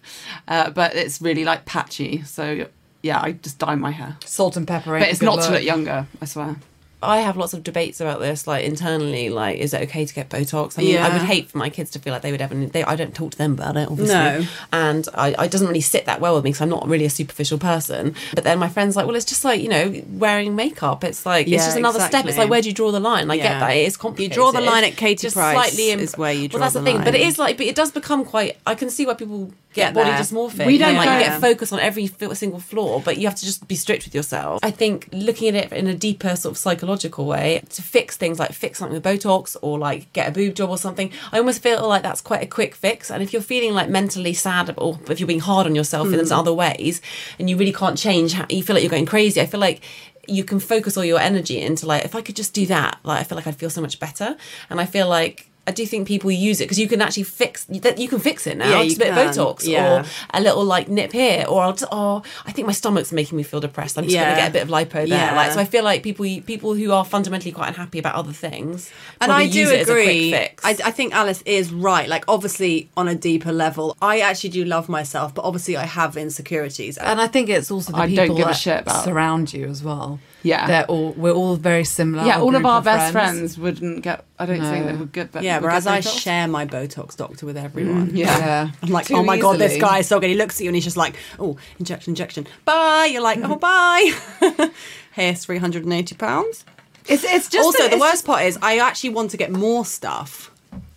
uh, 0.48 0.68
but 0.68 0.94
it's 0.94 1.22
really 1.22 1.44
like 1.46 1.64
patchy. 1.64 2.24
So 2.24 2.66
yeah, 3.02 3.20
I 3.22 3.32
just 3.32 3.58
dye 3.58 3.74
my 3.76 3.92
hair. 3.92 4.18
Salt 4.26 4.58
and 4.58 4.68
pepper. 4.68 4.98
But 4.98 5.08
it's 5.08 5.22
not 5.22 5.40
to 5.44 5.50
look 5.52 5.62
younger. 5.62 6.06
I 6.20 6.24
swear. 6.26 6.56
I 7.02 7.18
have 7.18 7.36
lots 7.36 7.52
of 7.52 7.62
debates 7.62 8.00
about 8.00 8.20
this, 8.20 8.46
like 8.46 8.64
internally, 8.64 9.28
like 9.28 9.58
is 9.58 9.74
it 9.74 9.82
okay 9.82 10.06
to 10.06 10.14
get 10.14 10.30
Botox? 10.30 10.78
I 10.78 10.82
mean, 10.82 10.96
I 10.96 11.12
would 11.12 11.22
hate 11.22 11.50
for 11.50 11.58
my 11.58 11.68
kids 11.68 11.90
to 11.90 11.98
feel 11.98 12.12
like 12.12 12.22
they 12.22 12.32
would 12.32 12.40
ever. 12.40 12.54
They, 12.54 12.82
I 12.84 12.96
don't 12.96 13.14
talk 13.14 13.32
to 13.32 13.38
them 13.38 13.52
about 13.52 13.76
it, 13.76 13.88
obviously, 13.90 14.14
No. 14.14 14.44
and 14.72 15.06
I, 15.14 15.34
I 15.38 15.44
it 15.44 15.50
doesn't 15.50 15.68
really 15.68 15.82
sit 15.82 16.06
that 16.06 16.20
well 16.22 16.34
with 16.34 16.44
me 16.44 16.50
because 16.50 16.62
I'm 16.62 16.70
not 16.70 16.88
really 16.88 17.04
a 17.04 17.10
superficial 17.10 17.58
person. 17.58 18.14
But 18.34 18.44
then 18.44 18.58
my 18.58 18.68
friends 18.68 18.96
like, 18.96 19.06
well, 19.06 19.14
it's 19.14 19.26
just 19.26 19.44
like 19.44 19.60
you 19.60 19.68
know, 19.68 20.02
wearing 20.12 20.56
makeup. 20.56 21.04
It's 21.04 21.26
like 21.26 21.46
Yeah, 21.46 21.56
it's 21.56 21.66
just 21.66 21.76
another 21.76 22.00
step. 22.00 22.24
It's 22.24 22.38
like 22.38 22.48
where 22.48 22.62
do 22.62 22.68
you 22.68 22.74
draw 22.74 22.90
the 22.90 23.00
line? 23.00 23.30
I 23.30 23.34
Yeah. 23.34 23.42
get 23.42 23.60
that 23.60 23.76
it 23.76 23.86
is 23.86 23.96
complicated. 23.98 24.32
You 24.36 24.42
draw 24.42 24.52
the 24.52 24.62
line 24.62 24.84
at 24.84 24.96
Katie 24.96 25.22
Just 25.22 25.36
Price 25.36 25.54
slightly 25.54 25.90
imp- 25.90 26.02
is 26.02 26.16
where 26.16 26.32
you 26.32 26.48
draw 26.48 26.58
the 26.58 26.60
line. 26.60 26.60
Well, 26.60 26.60
that's 26.60 26.74
the, 26.74 26.80
the 26.80 26.86
thing. 26.86 27.04
But 27.04 27.14
it 27.14 27.26
is 27.26 27.38
like, 27.38 27.58
but 27.58 27.66
it 27.66 27.74
does 27.74 27.92
become 27.92 28.24
quite. 28.24 28.56
I 28.66 28.74
can 28.74 28.88
see 28.88 29.04
why 29.06 29.14
people 29.14 29.52
Get 29.76 29.92
body 29.92 30.10
there. 30.10 30.18
dysmorphic. 30.18 30.64
We 30.64 30.72
you 30.72 30.78
don't 30.78 30.96
like 30.96 31.20
you 31.20 31.26
get 31.26 31.40
focus 31.40 31.70
on 31.70 31.80
every 31.80 32.06
single 32.06 32.60
flaw, 32.60 32.98
but 32.98 33.18
you 33.18 33.28
have 33.28 33.36
to 33.36 33.44
just 33.44 33.68
be 33.68 33.74
strict 33.74 34.06
with 34.06 34.14
yourself. 34.14 34.60
I 34.62 34.70
think 34.70 35.08
looking 35.12 35.54
at 35.54 35.54
it 35.54 35.72
in 35.72 35.86
a 35.86 35.94
deeper 35.94 36.34
sort 36.34 36.52
of 36.52 36.58
psychological 36.58 37.26
way 37.26 37.62
to 37.68 37.82
fix 37.82 38.16
things 38.16 38.38
like 38.38 38.52
fix 38.52 38.78
something 38.78 38.94
with 38.94 39.04
Botox 39.04 39.54
or 39.60 39.78
like 39.78 40.10
get 40.14 40.28
a 40.28 40.32
boob 40.32 40.54
job 40.54 40.70
or 40.70 40.78
something, 40.78 41.12
I 41.30 41.38
almost 41.38 41.62
feel 41.62 41.86
like 41.86 42.02
that's 42.02 42.22
quite 42.22 42.42
a 42.42 42.46
quick 42.46 42.74
fix. 42.74 43.10
And 43.10 43.22
if 43.22 43.34
you're 43.34 43.42
feeling 43.42 43.74
like 43.74 43.90
mentally 43.90 44.32
sad 44.32 44.74
or 44.78 44.98
if 45.10 45.20
you're 45.20 45.26
being 45.26 45.40
hard 45.40 45.66
on 45.66 45.74
yourself 45.74 46.10
in 46.12 46.18
hmm. 46.18 46.32
other 46.32 46.54
ways 46.54 47.02
and 47.38 47.50
you 47.50 47.58
really 47.58 47.72
can't 47.72 47.98
change, 47.98 48.32
how, 48.32 48.46
you 48.48 48.62
feel 48.62 48.74
like 48.74 48.82
you're 48.82 48.90
going 48.90 49.06
crazy. 49.06 49.40
I 49.42 49.46
feel 49.46 49.60
like 49.60 49.82
you 50.26 50.42
can 50.42 50.58
focus 50.58 50.96
all 50.96 51.04
your 51.04 51.20
energy 51.20 51.60
into 51.60 51.86
like 51.86 52.04
if 52.04 52.14
I 52.14 52.22
could 52.22 52.36
just 52.36 52.54
do 52.54 52.66
that, 52.66 52.98
like 53.04 53.20
I 53.20 53.24
feel 53.24 53.36
like 53.36 53.46
I'd 53.46 53.56
feel 53.56 53.70
so 53.70 53.82
much 53.82 54.00
better. 54.00 54.36
And 54.70 54.80
I 54.80 54.86
feel 54.86 55.08
like 55.08 55.50
I 55.66 55.72
do 55.72 55.84
think 55.86 56.06
people 56.06 56.30
use 56.30 56.60
it 56.60 56.64
because 56.64 56.78
you 56.78 56.88
can 56.88 57.00
actually 57.02 57.24
fix 57.24 57.64
that. 57.64 57.98
You 57.98 58.08
can 58.08 58.18
fix 58.20 58.46
it 58.46 58.56
now. 58.56 58.68
Yeah, 58.68 58.84
just 58.84 58.98
you 58.98 59.04
a 59.04 59.06
bit 59.06 59.14
can. 59.14 59.28
of 59.28 59.34
Botox 59.34 59.66
Yeah. 59.66 60.00
or 60.02 60.04
a 60.32 60.40
little 60.40 60.64
like 60.64 60.88
nip 60.88 61.12
here, 61.12 61.44
or 61.48 61.62
I'll 61.62 61.72
just, 61.72 61.84
oh, 61.90 62.22
I 62.46 62.52
think 62.52 62.66
my 62.66 62.72
stomach's 62.72 63.12
making 63.12 63.36
me 63.36 63.42
feel 63.42 63.60
depressed. 63.60 63.98
I'm 63.98 64.04
just 64.04 64.14
Yeah. 64.14 64.24
gonna 64.30 64.36
get 64.42 64.50
a 64.50 64.52
bit 64.52 64.62
of 64.62 64.68
lipo 64.68 64.92
there. 64.92 65.06
Yeah. 65.06 65.34
Like, 65.34 65.52
so 65.52 65.60
I 65.60 65.64
feel 65.64 65.82
like 65.84 66.02
people 66.02 66.24
people 66.46 66.74
who 66.74 66.92
are 66.92 67.04
fundamentally 67.04 67.52
quite 67.52 67.68
unhappy 67.68 67.98
about 67.98 68.14
other 68.14 68.32
things 68.32 68.90
and 69.20 69.32
I 69.32 69.46
do 69.48 69.58
use 69.60 69.70
it 69.70 69.88
agree. 69.88 70.02
as 70.02 70.08
a 70.08 70.38
quick 70.38 70.60
fix. 70.60 70.64
I, 70.84 70.88
I 70.88 70.90
think 70.92 71.14
Alice 71.14 71.42
is 71.46 71.72
right. 71.72 72.08
Like, 72.08 72.24
obviously, 72.28 72.88
on 72.96 73.08
a 73.08 73.14
deeper 73.14 73.52
level, 73.52 73.96
I 74.00 74.20
actually 74.20 74.50
do 74.50 74.64
love 74.64 74.88
myself, 74.88 75.34
but 75.34 75.44
obviously, 75.44 75.76
I 75.76 75.84
have 75.86 76.16
insecurities. 76.16 76.96
And 76.98 77.20
I 77.20 77.26
think 77.26 77.48
it's 77.48 77.70
also 77.70 77.92
the 77.92 77.98
I 77.98 78.06
don't 78.06 78.16
people 78.24 78.36
give 78.36 78.46
a 78.46 78.50
that 78.50 78.56
shit 78.56 78.80
about- 78.82 79.04
surround 79.04 79.52
you 79.52 79.66
as 79.66 79.82
well. 79.82 80.20
Yeah. 80.46 80.66
they're 80.66 80.84
all 80.86 81.12
we're 81.12 81.32
all 81.32 81.56
very 81.56 81.84
similar. 81.84 82.24
yeah, 82.24 82.38
all 82.40 82.54
of 82.54 82.62
group 82.62 82.66
our 82.72 82.82
best 82.82 83.12
friends. 83.12 83.58
wouldn't 83.58 84.02
get. 84.02 84.24
I 84.38 84.46
don't 84.46 84.60
think 84.60 84.84
No. 84.86 84.92
they 84.92 84.98
would 84.98 85.12
get. 85.12 85.32
But 85.32 85.42
yeah, 85.42 85.56
would 85.58 85.64
whereas 85.64 85.86
I 85.86 86.00
Botox. 86.00 86.18
share 86.20 86.46
my 86.48 86.64
Botox 86.66 87.16
doctor 87.16 87.46
with 87.46 87.56
everyone. 87.56 88.08
Mm, 88.10 88.16
yeah. 88.16 88.38
Yeah, 88.38 88.70
I'm 88.82 88.90
like, 88.90 89.06
Too 89.06 89.14
oh 89.16 89.22
my 89.22 89.38
god, 89.38 89.58
this 89.58 89.76
guy 89.80 89.98
is 89.98 90.06
so 90.08 90.20
good. 90.20 90.30
He 90.30 90.36
looks 90.36 90.56
at 90.60 90.64
you 90.64 90.68
and 90.70 90.76
he's 90.76 90.84
just 90.84 90.96
like, 90.96 91.16
oh, 91.38 91.56
injection, 91.78 92.12
injection. 92.12 92.46
Bye. 92.64 93.08
You're 93.12 93.22
like, 93.22 93.38
oh, 93.42 93.56
bye. 93.56 94.12
Here's 95.12 95.44
three 95.44 95.58
hundred 95.58 95.84
and 95.84 95.92
eighty 95.92 96.14
pounds. 96.14 96.64
It's 97.08 97.24
it's 97.24 97.48
just 97.48 97.64
Also, 97.64 97.78
that 97.84 97.90
the 97.90 97.96
it's 97.96 98.00
worst 98.00 98.24
part 98.26 98.42
is 98.42 98.58
I 98.62 98.78
actually 98.78 99.10
want 99.10 99.30
to 99.30 99.36
get 99.36 99.50
more 99.52 99.84
stuff. 99.84 100.50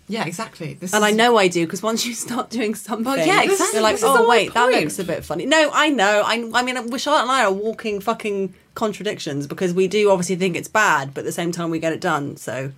yeah, 0.07 0.25
exactly. 0.25 0.73
This 0.73 0.93
And 0.93 1.05
I 1.05 1.11
know 1.11 1.37
I 1.37 1.47
do 1.47 1.65
because 1.65 1.83
once 1.83 2.05
you 2.05 2.13
start 2.15 2.49
doing 2.57 2.73
something, 2.75 3.05
yeah, 3.27 3.43
exactly. 3.43 3.75
you're 3.75 3.83
like, 3.83 3.95
This 3.95 4.03
oh 4.05 4.27
wait, 4.27 4.53
that 4.55 4.69
looks 4.71 4.97
a 4.99 5.03
bit 5.03 5.23
funny. 5.23 5.45
No, 5.45 5.69
I 5.73 5.89
know. 5.89 6.23
I, 6.25 6.49
I 6.53 6.63
mean, 6.63 6.97
Charlotte 6.97 7.21
and 7.23 7.31
I 7.31 7.43
are 7.45 7.53
walking 7.53 7.99
fucking 8.01 8.55
contradictions 8.83 9.45
because 9.47 9.71
we 9.73 9.85
do 9.87 10.01
obviously 10.11 10.35
think 10.43 10.55
it's 10.55 10.67
bad, 10.69 11.13
but 11.13 11.21
at 11.23 11.25
the 11.25 11.37
same 11.41 11.51
time 11.51 11.69
we 11.69 11.79
get 11.79 11.93
it 11.97 12.01
done. 12.01 12.25
So 12.37 12.71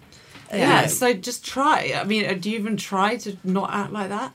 Yeah, 0.52 0.58
Yeah. 0.82 0.88
so 0.88 1.14
just 1.14 1.46
try. 1.46 1.78
I 2.02 2.04
mean, 2.12 2.24
uh, 2.30 2.34
do 2.42 2.50
you 2.52 2.58
even 2.60 2.76
try 2.76 3.10
to 3.24 3.30
not 3.44 3.68
act 3.82 3.92
like 3.94 4.10
that 4.10 4.32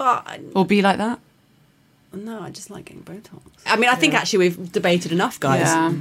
well, 0.00 0.22
I- 0.32 0.40
or 0.54 0.64
be 0.64 0.80
like 0.82 0.98
that? 0.98 1.18
no, 2.12 2.40
I 2.40 2.50
just 2.50 2.70
like 2.70 2.84
getting 2.86 3.02
Botox. 3.04 3.40
I 3.66 3.76
mean, 3.76 3.90
I 3.90 3.94
think 3.94 4.14
actually 4.14 4.40
we've 4.44 4.72
debated 4.72 5.12
enough, 5.12 5.38
guys. 5.38 5.68
Yeah. 5.68 5.92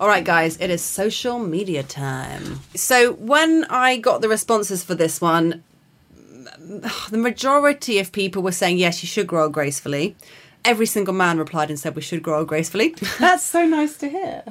All 0.00 0.08
right, 0.08 0.24
guys, 0.24 0.56
it 0.60 0.70
is 0.70 0.80
social 0.82 1.38
media 1.38 1.82
time. 1.82 2.60
So, 2.74 3.12
when 3.14 3.64
I 3.68 3.98
got 3.98 4.22
the 4.22 4.28
responses 4.30 4.82
for 4.82 4.94
this 4.94 5.20
one, 5.20 5.62
the 7.10 7.18
majority 7.18 7.98
of 7.98 8.12
people 8.12 8.42
were 8.42 8.52
saying, 8.52 8.78
yes, 8.78 9.02
you 9.02 9.06
should 9.08 9.26
grow 9.26 9.48
gracefully. 9.48 10.16
Every 10.64 10.86
single 10.86 11.14
man 11.14 11.38
replied 11.38 11.70
and 11.70 11.78
said, 11.80 11.96
we 11.96 12.02
should 12.02 12.22
grow 12.22 12.44
gracefully. 12.44 12.94
That's 13.18 13.42
so 13.42 13.66
nice 13.66 13.96
to 13.98 14.08
hear. 14.08 14.42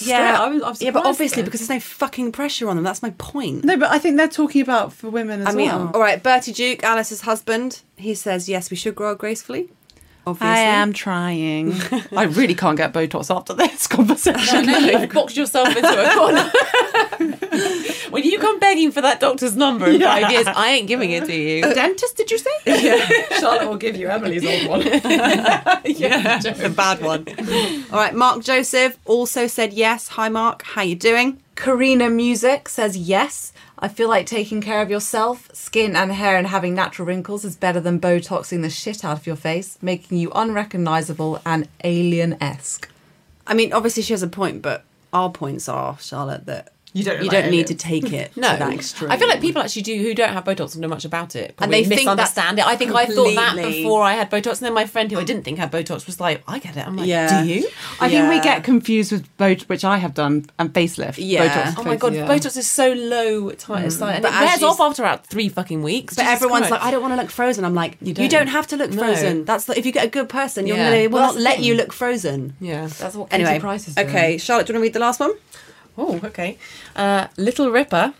yeah, 0.00 0.40
I'm- 0.40 0.62
I'm 0.64 0.74
yeah, 0.78 0.90
but 0.90 1.04
obviously, 1.06 1.42
though. 1.42 1.46
because 1.46 1.60
there's 1.60 1.70
no 1.70 1.80
fucking 1.80 2.32
pressure 2.32 2.68
on 2.68 2.76
them. 2.76 2.84
That's 2.84 3.02
my 3.02 3.10
point. 3.18 3.64
No, 3.64 3.76
but 3.76 3.90
I 3.90 3.98
think 3.98 4.16
they're 4.16 4.28
talking 4.28 4.62
about 4.62 4.92
for 4.92 5.10
women 5.10 5.40
as 5.42 5.48
I 5.48 5.56
mean, 5.56 5.68
well. 5.68 5.90
all 5.94 6.00
right, 6.00 6.22
Bertie 6.22 6.52
Duke, 6.52 6.84
Alice's 6.84 7.22
husband, 7.22 7.82
he 7.96 8.14
says, 8.14 8.48
yes, 8.48 8.70
we 8.70 8.76
should 8.76 8.94
grow 8.94 9.14
gracefully. 9.14 9.70
Obviously. 10.26 10.48
I 10.48 10.58
am 10.58 10.92
trying. 10.92 11.72
I 12.16 12.24
really 12.24 12.56
can't 12.56 12.76
get 12.76 12.92
Botox 12.92 13.34
after 13.34 13.54
this 13.54 13.86
conversation. 13.96 14.66
No, 14.66 14.78
you've 14.78 15.12
boxed 15.12 15.36
yourself 15.36 15.68
into 15.68 15.88
a 15.88 16.14
corner. 16.14 16.50
when 18.10 18.24
you 18.24 18.40
come 18.40 18.58
begging 18.58 18.90
for 18.90 19.00
that 19.02 19.20
doctor's 19.20 19.54
number 19.56 19.86
in 19.86 20.00
five 20.00 20.32
years, 20.32 20.48
I 20.48 20.70
ain't 20.70 20.88
giving 20.88 21.12
it 21.12 21.26
to 21.26 21.34
you. 21.34 21.64
Uh, 21.64 21.72
dentist, 21.74 22.16
did 22.16 22.30
you 22.32 22.38
say? 22.38 23.26
Charlotte 23.38 23.68
will 23.68 23.76
give 23.76 23.94
you 23.96 24.08
Emily's 24.08 24.44
old 24.44 24.68
one. 24.68 24.82
yeah, 25.84 26.38
the 26.40 26.72
bad 26.76 27.00
one. 27.00 27.24
All 27.92 27.98
right, 27.98 28.14
Mark 28.14 28.42
Joseph 28.42 28.98
also 29.04 29.46
said 29.46 29.72
yes. 29.72 30.08
Hi, 30.08 30.28
Mark. 30.28 30.64
How 30.64 30.82
you 30.82 30.96
doing? 30.96 31.40
Karina 31.54 32.10
Music 32.10 32.68
says 32.68 32.96
yes. 32.96 33.52
I 33.78 33.88
feel 33.88 34.08
like 34.08 34.24
taking 34.26 34.62
care 34.62 34.80
of 34.80 34.90
yourself, 34.90 35.50
skin 35.52 35.94
and 35.96 36.10
hair, 36.10 36.38
and 36.38 36.46
having 36.46 36.74
natural 36.74 37.06
wrinkles 37.06 37.44
is 37.44 37.56
better 37.56 37.80
than 37.80 38.00
Botoxing 38.00 38.62
the 38.62 38.70
shit 38.70 39.04
out 39.04 39.18
of 39.18 39.26
your 39.26 39.36
face, 39.36 39.76
making 39.82 40.16
you 40.16 40.30
unrecognizable 40.34 41.42
and 41.44 41.68
alien 41.84 42.36
esque. 42.42 42.90
I 43.46 43.52
mean, 43.52 43.74
obviously 43.74 44.02
she 44.02 44.14
has 44.14 44.22
a 44.22 44.28
point, 44.28 44.62
but 44.62 44.84
our 45.12 45.30
points 45.30 45.68
are 45.68 45.98
Charlotte 45.98 46.46
that 46.46 46.72
You 46.92 47.04
don't 47.04 47.18
you 47.22 47.28
like 47.28 47.42
don't 47.42 47.50
need 47.50 47.66
to 47.66 47.74
take 47.74 48.10
it 48.12 48.34
No, 48.36 48.52
to 48.52 48.58
that 48.58 48.72
extreme. 48.72 49.10
I 49.10 49.18
feel 49.18 49.28
like 49.28 49.40
people 49.42 49.60
actually 49.60 49.82
do 49.82 49.96
who 49.96 50.14
don't 50.14 50.32
have 50.32 50.44
Botox 50.44 50.72
and 50.72 50.74
don't 50.74 50.80
know 50.82 50.88
much 50.88 51.04
about 51.04 51.36
it, 51.36 51.48
And 51.48 51.56
probably 51.56 51.82
they 51.82 51.96
think 51.96 52.06
that's 52.06 52.34
misunderstand 52.36 52.58
it. 52.58 52.66
I 52.66 52.76
think 52.76 52.94
I 52.94 53.04
thought 53.06 53.34
that 53.34 53.56
before 53.56 54.02
I 54.02 54.14
had 54.14 54.30
Botox, 54.30 54.52
and 54.58 54.60
then 54.66 54.72
my 54.74 54.86
friend 54.86 55.10
who 55.12 55.18
I 55.18 55.24
didn't 55.24 55.42
think 55.44 55.58
had 55.58 55.70
Botox 55.70 56.06
was 56.06 56.20
like, 56.20 56.42
"I 56.48 56.58
get 56.58 56.76
it." 56.76 56.86
I'm 56.86 56.96
like, 56.96 57.06
Yeah. 57.06 57.42
"Do 57.42 57.48
you?" 57.48 57.68
I 58.00 58.08
think 58.08 58.30
we 58.30 58.40
get 58.40 58.64
confused 58.64 59.12
with 59.12 59.36
Botox, 59.36 59.68
which 59.68 59.84
I 59.84 59.98
have 59.98 60.14
done, 60.14 60.46
and 60.58 60.72
facelift. 60.72 61.16
Yeah. 61.18 61.48
Botox. 61.48 61.74
Oh 61.78 61.82
my 61.84 61.96
god, 61.96 62.14
Yeah. 62.14 62.26
Botox 62.26 62.56
is 62.56 62.70
so 62.70 62.92
low 62.92 63.50
tight, 63.50 63.84
it's 63.84 63.96
mm. 63.96 64.00
like, 64.00 64.14
and 64.16 64.22
But 64.22 64.32
it 64.32 64.40
wears 64.46 64.62
off 64.62 64.80
after 64.80 65.02
about 65.02 65.26
three 65.26 65.48
fucking 65.50 65.82
weeks. 65.82 66.14
But 66.14 66.22
Jesus 66.22 66.34
everyone's 66.36 66.68
Christ. 66.68 66.72
like, 66.72 66.82
I 66.82 66.90
don't 66.90 67.02
want 67.02 67.12
to 67.12 67.20
look 67.20 67.30
frozen. 67.30 67.64
I'm 67.66 67.74
like, 67.74 67.98
you 68.00 68.14
don't, 68.14 68.28
don't. 68.30 68.46
have 68.46 68.66
to 68.68 68.76
look 68.76 68.90
No. 68.92 68.98
frozen. 68.98 69.44
That's 69.44 69.66
the, 69.66 69.78
if 69.78 69.84
you 69.84 69.92
get 69.92 70.04
a 70.06 70.08
good 70.10 70.28
person, 70.28 70.66
you're 70.66 70.76
Yeah. 70.78 70.90
gonna, 70.90 71.02
will 71.10 71.14
Well, 71.18 71.34
not 71.34 71.42
let 71.42 71.56
thing. 71.56 71.64
you 71.64 71.74
look 71.74 71.92
frozen. 71.92 72.54
yeah. 72.60 72.86
That's 72.86 73.14
what 73.14 73.28
Katie 73.30 73.42
Anyway, 73.44 73.60
Price 73.60 73.86
is 73.88 73.94
doing. 73.96 74.08
okay, 74.08 74.38
Charlotte, 74.38 74.66
do 74.66 74.72
you 74.72 74.74
want 74.78 74.82
to 74.82 74.86
read 74.86 74.92
the 74.94 75.00
last 75.00 75.20
one? 75.20 75.32
Oh, 75.98 76.20
okay. 76.24 76.58
Uh, 76.94 77.28
Little 77.36 77.70
Ripper. 77.70 78.14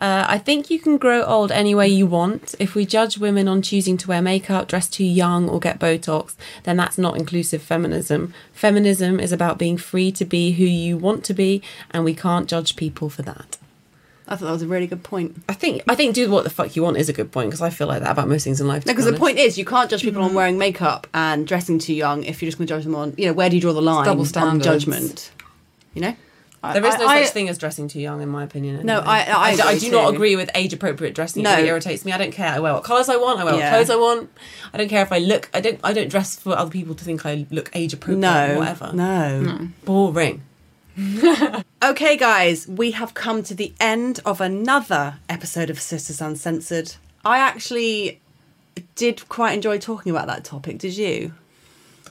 Uh, 0.00 0.26
I 0.28 0.38
think 0.38 0.68
you 0.68 0.80
can 0.80 0.96
grow 0.96 1.22
old 1.22 1.52
any 1.52 1.76
way 1.76 1.86
you 1.86 2.06
want. 2.06 2.56
If 2.58 2.74
we 2.74 2.84
judge 2.84 3.18
women 3.18 3.46
on 3.46 3.62
choosing 3.62 3.96
to 3.98 4.08
wear 4.08 4.20
makeup, 4.20 4.66
dress 4.66 4.88
too 4.88 5.04
young, 5.04 5.48
or 5.48 5.60
get 5.60 5.78
Botox, 5.78 6.34
then 6.64 6.76
that's 6.76 6.98
not 6.98 7.16
inclusive 7.16 7.62
feminism. 7.62 8.34
Feminism 8.52 9.20
is 9.20 9.30
about 9.30 9.58
being 9.58 9.76
free 9.76 10.10
to 10.12 10.24
be 10.24 10.52
who 10.52 10.64
you 10.64 10.96
want 10.96 11.24
to 11.26 11.34
be, 11.34 11.62
and 11.92 12.04
we 12.04 12.14
can't 12.14 12.48
judge 12.48 12.74
people 12.74 13.10
for 13.10 13.22
that. 13.22 13.58
I 14.26 14.34
thought 14.34 14.46
that 14.46 14.52
was 14.52 14.62
a 14.62 14.66
really 14.66 14.86
good 14.86 15.02
point. 15.02 15.40
I 15.48 15.52
think 15.52 15.82
I 15.88 15.94
think 15.94 16.14
do 16.14 16.28
what 16.30 16.44
the 16.44 16.50
fuck 16.50 16.74
you 16.74 16.82
want 16.82 16.96
is 16.96 17.08
a 17.08 17.12
good 17.12 17.30
point 17.30 17.50
because 17.50 17.60
I 17.60 17.70
feel 17.70 17.86
like 17.86 18.02
that 18.02 18.12
about 18.12 18.28
most 18.28 18.44
things 18.44 18.60
in 18.60 18.66
life. 18.66 18.82
to 18.82 18.88
No, 18.88 18.94
because 18.94 19.04
the 19.04 19.18
point 19.18 19.38
is, 19.38 19.58
you 19.58 19.64
can't 19.64 19.90
judge 19.90 20.02
people 20.02 20.22
on 20.22 20.34
wearing 20.34 20.58
makeup 20.58 21.06
and 21.12 21.46
dressing 21.46 21.78
too 21.78 21.94
young 21.94 22.24
if 22.24 22.40
you're 22.40 22.48
just 22.48 22.58
going 22.58 22.66
to 22.66 22.74
judge 22.74 22.84
them 22.84 22.94
on, 22.94 23.14
you 23.18 23.26
know, 23.26 23.32
where 23.32 23.50
do 23.50 23.56
you 23.56 23.62
draw 23.62 23.72
the 23.72 23.82
line 23.82 24.04
double 24.04 24.20
on 24.20 24.26
standards. 24.26 24.64
judgment? 24.64 25.32
You 25.94 26.02
know? 26.02 26.16
There 26.62 26.84
is 26.86 26.98
no 26.98 27.06
I- 27.06 27.24
such 27.24 27.32
thing 27.32 27.48
as 27.48 27.58
dressing 27.58 27.88
too 27.88 28.00
young, 28.00 28.20
in 28.22 28.28
my 28.28 28.44
opinion. 28.44 28.86
No, 28.86 29.00
I 29.00 29.22
I- 29.22 29.40
I 29.50 29.56
d- 29.56 29.62
I 29.62 29.72
agree 29.72 29.80
do 29.88 29.90
not 29.90 30.14
agree 30.14 30.36
with 30.36 30.50
age 30.54 30.72
appropriate 30.72 31.14
dressing. 31.14 31.42
No. 31.42 31.52
It 31.52 31.56
really 31.56 31.68
irritates 31.68 32.04
me. 32.04 32.12
I 32.12 32.18
don't 32.18 32.32
care. 32.32 32.48
I 32.52 32.58
wear 32.60 32.72
what 32.74 32.84
colours 32.84 33.08
I 33.08 33.16
want. 33.16 33.40
I 33.40 33.44
wear 33.44 33.54
Yeah. 33.54 33.70
what 33.70 33.76
clothes 33.76 33.90
I 33.90 33.96
want. 33.96 34.30
I 34.72 34.78
don't 34.78 34.88
care 34.88 35.02
if 35.02 35.10
I 35.12 35.18
look. 35.18 35.50
I 35.52 35.60
don't. 35.60 35.80
I 35.82 35.92
don't 35.92 36.08
dress 36.08 36.36
for 36.36 36.56
other 36.56 36.70
people 36.70 36.94
to 36.94 37.04
think 37.04 37.26
I 37.26 37.46
look 37.50 37.70
age 37.74 37.92
appropriate. 37.92 38.18
No. 38.20 38.54
or 38.54 38.58
whatever. 38.58 38.90
No. 38.92 39.68
Boring. 39.84 40.42
Okay, 41.84 42.16
guys, 42.16 42.68
we 42.68 42.92
have 42.92 43.12
come 43.14 43.42
to 43.42 43.54
the 43.54 43.72
end 43.80 44.20
of 44.24 44.40
another 44.40 45.16
episode 45.28 45.68
of 45.68 45.80
Sisters 45.80 46.20
Uncensored. 46.20 46.94
I 47.24 47.38
actually 47.38 48.20
did 48.94 49.28
quite 49.28 49.52
enjoy 49.54 49.78
talking 49.78 50.10
about 50.10 50.28
that 50.28 50.44
topic. 50.44 50.78
Did 50.78 50.96
you? 50.96 51.32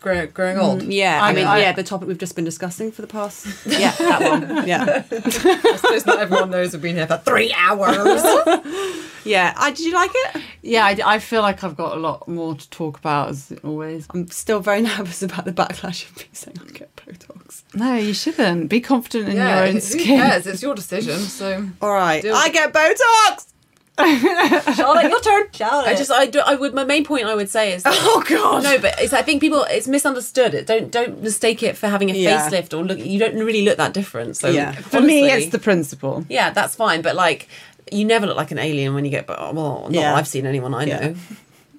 Grow, 0.01 0.25
growing 0.25 0.57
old. 0.57 0.81
Mm, 0.81 0.91
yeah, 0.93 1.23
I, 1.23 1.29
I- 1.29 1.33
mean, 1.33 1.45
I- 1.45 1.59
yeah, 1.59 1.71
the 1.73 1.83
topic 1.83 2.07
we've 2.07 2.17
just 2.17 2.35
been 2.35 2.43
discussing 2.43 2.91
for 2.91 3.03
the 3.03 3.07
past. 3.07 3.45
Yeah, 3.67 3.91
that 3.99 4.21
one. 4.21 4.67
Yeah, 4.67 5.03
I 5.11 5.75
suppose 5.77 6.05
not 6.07 6.19
everyone 6.19 6.49
knows 6.49 6.73
we've 6.73 6.81
been 6.81 6.95
here 6.95 7.05
for 7.05 7.17
three 7.17 7.53
hours. 7.53 8.23
yeah. 9.23 9.53
I, 9.57 9.69
did 9.69 9.85
you 9.85 9.93
like 9.93 10.09
it? 10.13 10.41
Yeah, 10.63 10.85
I, 10.85 10.97
I 11.05 11.19
feel 11.19 11.43
like 11.43 11.63
I've 11.63 11.77
got 11.77 11.95
a 11.95 11.99
lot 11.99 12.27
more 12.27 12.55
to 12.55 12.69
talk 12.71 12.97
about 12.97 13.29
as 13.29 13.53
always. 13.63 14.07
I'm 14.09 14.27
still 14.31 14.59
very 14.59 14.81
nervous 14.91 15.21
about 15.21 15.45
the 15.45 15.53
backlash 15.53 16.09
of 16.09 16.17
me 16.17 16.23
saying 16.33 16.57
I 16.67 16.71
get 16.71 16.95
Botox. 16.95 17.61
No, 17.75 17.93
you 17.95 18.15
shouldn't. 18.15 18.69
Be 18.69 18.81
confident 18.81 19.29
in 19.29 19.35
yeah, 19.35 19.59
your 19.59 19.67
own 19.67 19.73
who 19.75 19.79
skin. 19.81 20.17
cares? 20.17 20.47
It's 20.47 20.63
your 20.63 20.73
decision. 20.73 21.19
So, 21.19 21.67
All 21.79 21.93
right, 21.93 22.25
I 22.25 22.49
get 22.49 22.73
Botox. 22.73 23.50
Charlotte, 23.97 25.09
your 25.09 25.21
turn. 25.21 25.47
Charlotte. 25.53 25.87
I 25.87 25.95
just. 25.95 26.11
I 26.11 26.25
do. 26.25 26.39
I 26.39 26.55
would. 26.55 26.73
My 26.73 26.83
main 26.83 27.03
point 27.05 27.25
I 27.25 27.35
would 27.35 27.49
say 27.49 27.73
is. 27.73 27.83
That, 27.83 27.93
Oh 28.01 28.23
God. 28.27 28.63
No, 28.63 28.79
but 28.79 28.95
it's, 28.99 29.13
I 29.13 29.21
think 29.21 29.41
people 29.41 29.63
it's 29.69 29.87
misunderstood. 29.87 30.53
It 30.53 30.65
don't 30.65 30.91
don't 30.91 31.21
mistake 31.21 31.61
it 31.61 31.77
for 31.77 31.87
having 31.87 32.09
a 32.09 32.13
Yeah. 32.13 32.49
facelift 32.49 32.77
or 32.77 32.83
look. 32.83 32.99
You 32.99 33.19
don't 33.19 33.35
really 33.35 33.63
look 33.63 33.77
that 33.77 33.93
different. 33.93 34.37
So 34.37 34.49
Yeah. 34.49 34.71
For 34.71 35.01
me, 35.01 35.29
it's 35.29 35.51
the 35.51 35.59
principle. 35.59 36.25
Yeah, 36.29 36.51
that's 36.51 36.75
fine. 36.75 37.01
But 37.01 37.15
like, 37.15 37.47
you 37.91 38.05
never 38.05 38.25
look 38.25 38.37
like 38.37 38.51
an 38.51 38.59
alien 38.59 38.93
when 38.95 39.05
you 39.05 39.11
get. 39.11 39.27
Well, 39.27 39.53
not 39.89 39.91
Yeah. 39.91 40.15
I've 40.15 40.27
seen 40.27 40.45
anyone 40.45 40.73
I 40.73 40.85
know. 40.85 40.99
Yeah. 40.99 41.13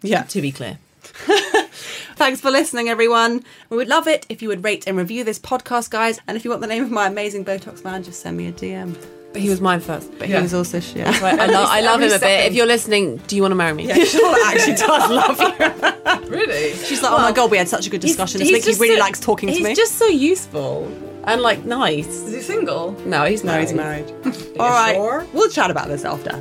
Yeah. 0.05 0.23
To 0.25 0.41
be 0.43 0.51
clear. 0.51 0.79
Thanks 2.17 2.41
for 2.41 2.51
listening, 2.51 2.89
everyone. 2.89 3.45
We 3.71 3.77
would 3.77 3.87
love 3.89 4.09
it 4.09 4.27
if 4.29 4.43
you 4.43 4.49
would 4.49 4.65
rate 4.65 4.85
and 4.89 4.97
review 4.97 5.23
this 5.23 5.39
podcast, 5.39 5.91
guys. 5.91 6.21
And 6.27 6.37
if 6.37 6.45
you 6.45 6.51
want 6.51 6.61
the 6.61 6.67
name 6.67 6.83
of 6.83 6.91
my 6.91 7.07
amazing 7.07 7.45
Botox 7.45 7.85
man, 7.85 8.03
just 8.03 8.21
send 8.21 8.37
me 8.37 8.49
a 8.49 8.53
DM. 8.53 8.97
But 9.33 9.41
he 9.41 9.49
was 9.49 9.61
mine 9.63 9.81
first. 9.81 10.11
But 10.19 10.29
Yeah. 10.29 10.37
he 10.39 10.43
was 10.43 10.53
also 10.55 10.79
shit. 10.81 11.07
Right, 11.23 11.39
I, 11.39 11.47
lo- 11.47 11.65
I 11.67 11.81
love 11.81 12.01
him 12.03 12.13
a 12.13 12.19
bit. 12.19 12.47
If 12.49 12.55
you're 12.55 12.67
listening, 12.67 13.17
do 13.29 13.35
you 13.37 13.43
want 13.43 13.53
to 13.53 13.57
marry 13.57 13.73
me? 13.73 13.87
Yeah, 13.89 14.05
Charlotte 14.05 14.43
actually 14.45 14.75
does 14.75 15.11
love 15.11 15.41
you. 16.25 16.31
really? 16.31 16.75
She's 16.77 17.03
like, 17.03 17.13
oh 17.13 17.19
my 17.19 17.33
god, 17.33 17.51
we 17.51 17.57
had 17.57 17.69
such 17.69 17.87
a 17.87 17.91
good 17.91 18.03
discussion 18.03 18.41
this 18.41 18.49
week. 18.53 18.63
He 18.63 18.69
just 18.71 18.81
really 18.81 18.97
so- 18.97 19.01
likes 19.01 19.21
talking 19.21 19.49
to 19.49 19.55
me. 19.55 19.69
he's 19.71 19.79
just 19.79 19.97
so 19.97 20.07
useful 20.07 20.87
and 21.25 21.41
like 21.41 21.65
nice. 21.65 22.07
Is 22.09 22.35
he 22.35 22.41
single? 22.43 22.93
No, 23.07 23.25
he's 23.25 23.43
no, 23.43 23.53
married. 23.53 23.69
he's 23.69 23.75
married. 23.75 24.11
All 24.61 24.69
right, 24.69 24.95
sure? 24.97 25.27
we'll 25.33 25.49
chat 25.51 25.71
about 25.71 25.89
this 25.89 26.05
after. 26.05 26.35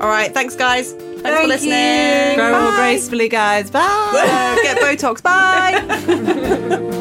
All 0.00 0.08
right, 0.08 0.32
thanks, 0.32 0.56
guys. 0.56 0.92
Thanks 0.92 1.20
for 1.22 1.28
Thank 1.28 1.48
listening. 1.48 2.36
Grow 2.36 2.62
more 2.62 2.74
gracefully, 2.76 3.28
guys. 3.28 3.70
Bye. 3.70 4.58
Get 4.62 4.78
Botox. 4.78 5.22
Bye. 5.22 7.00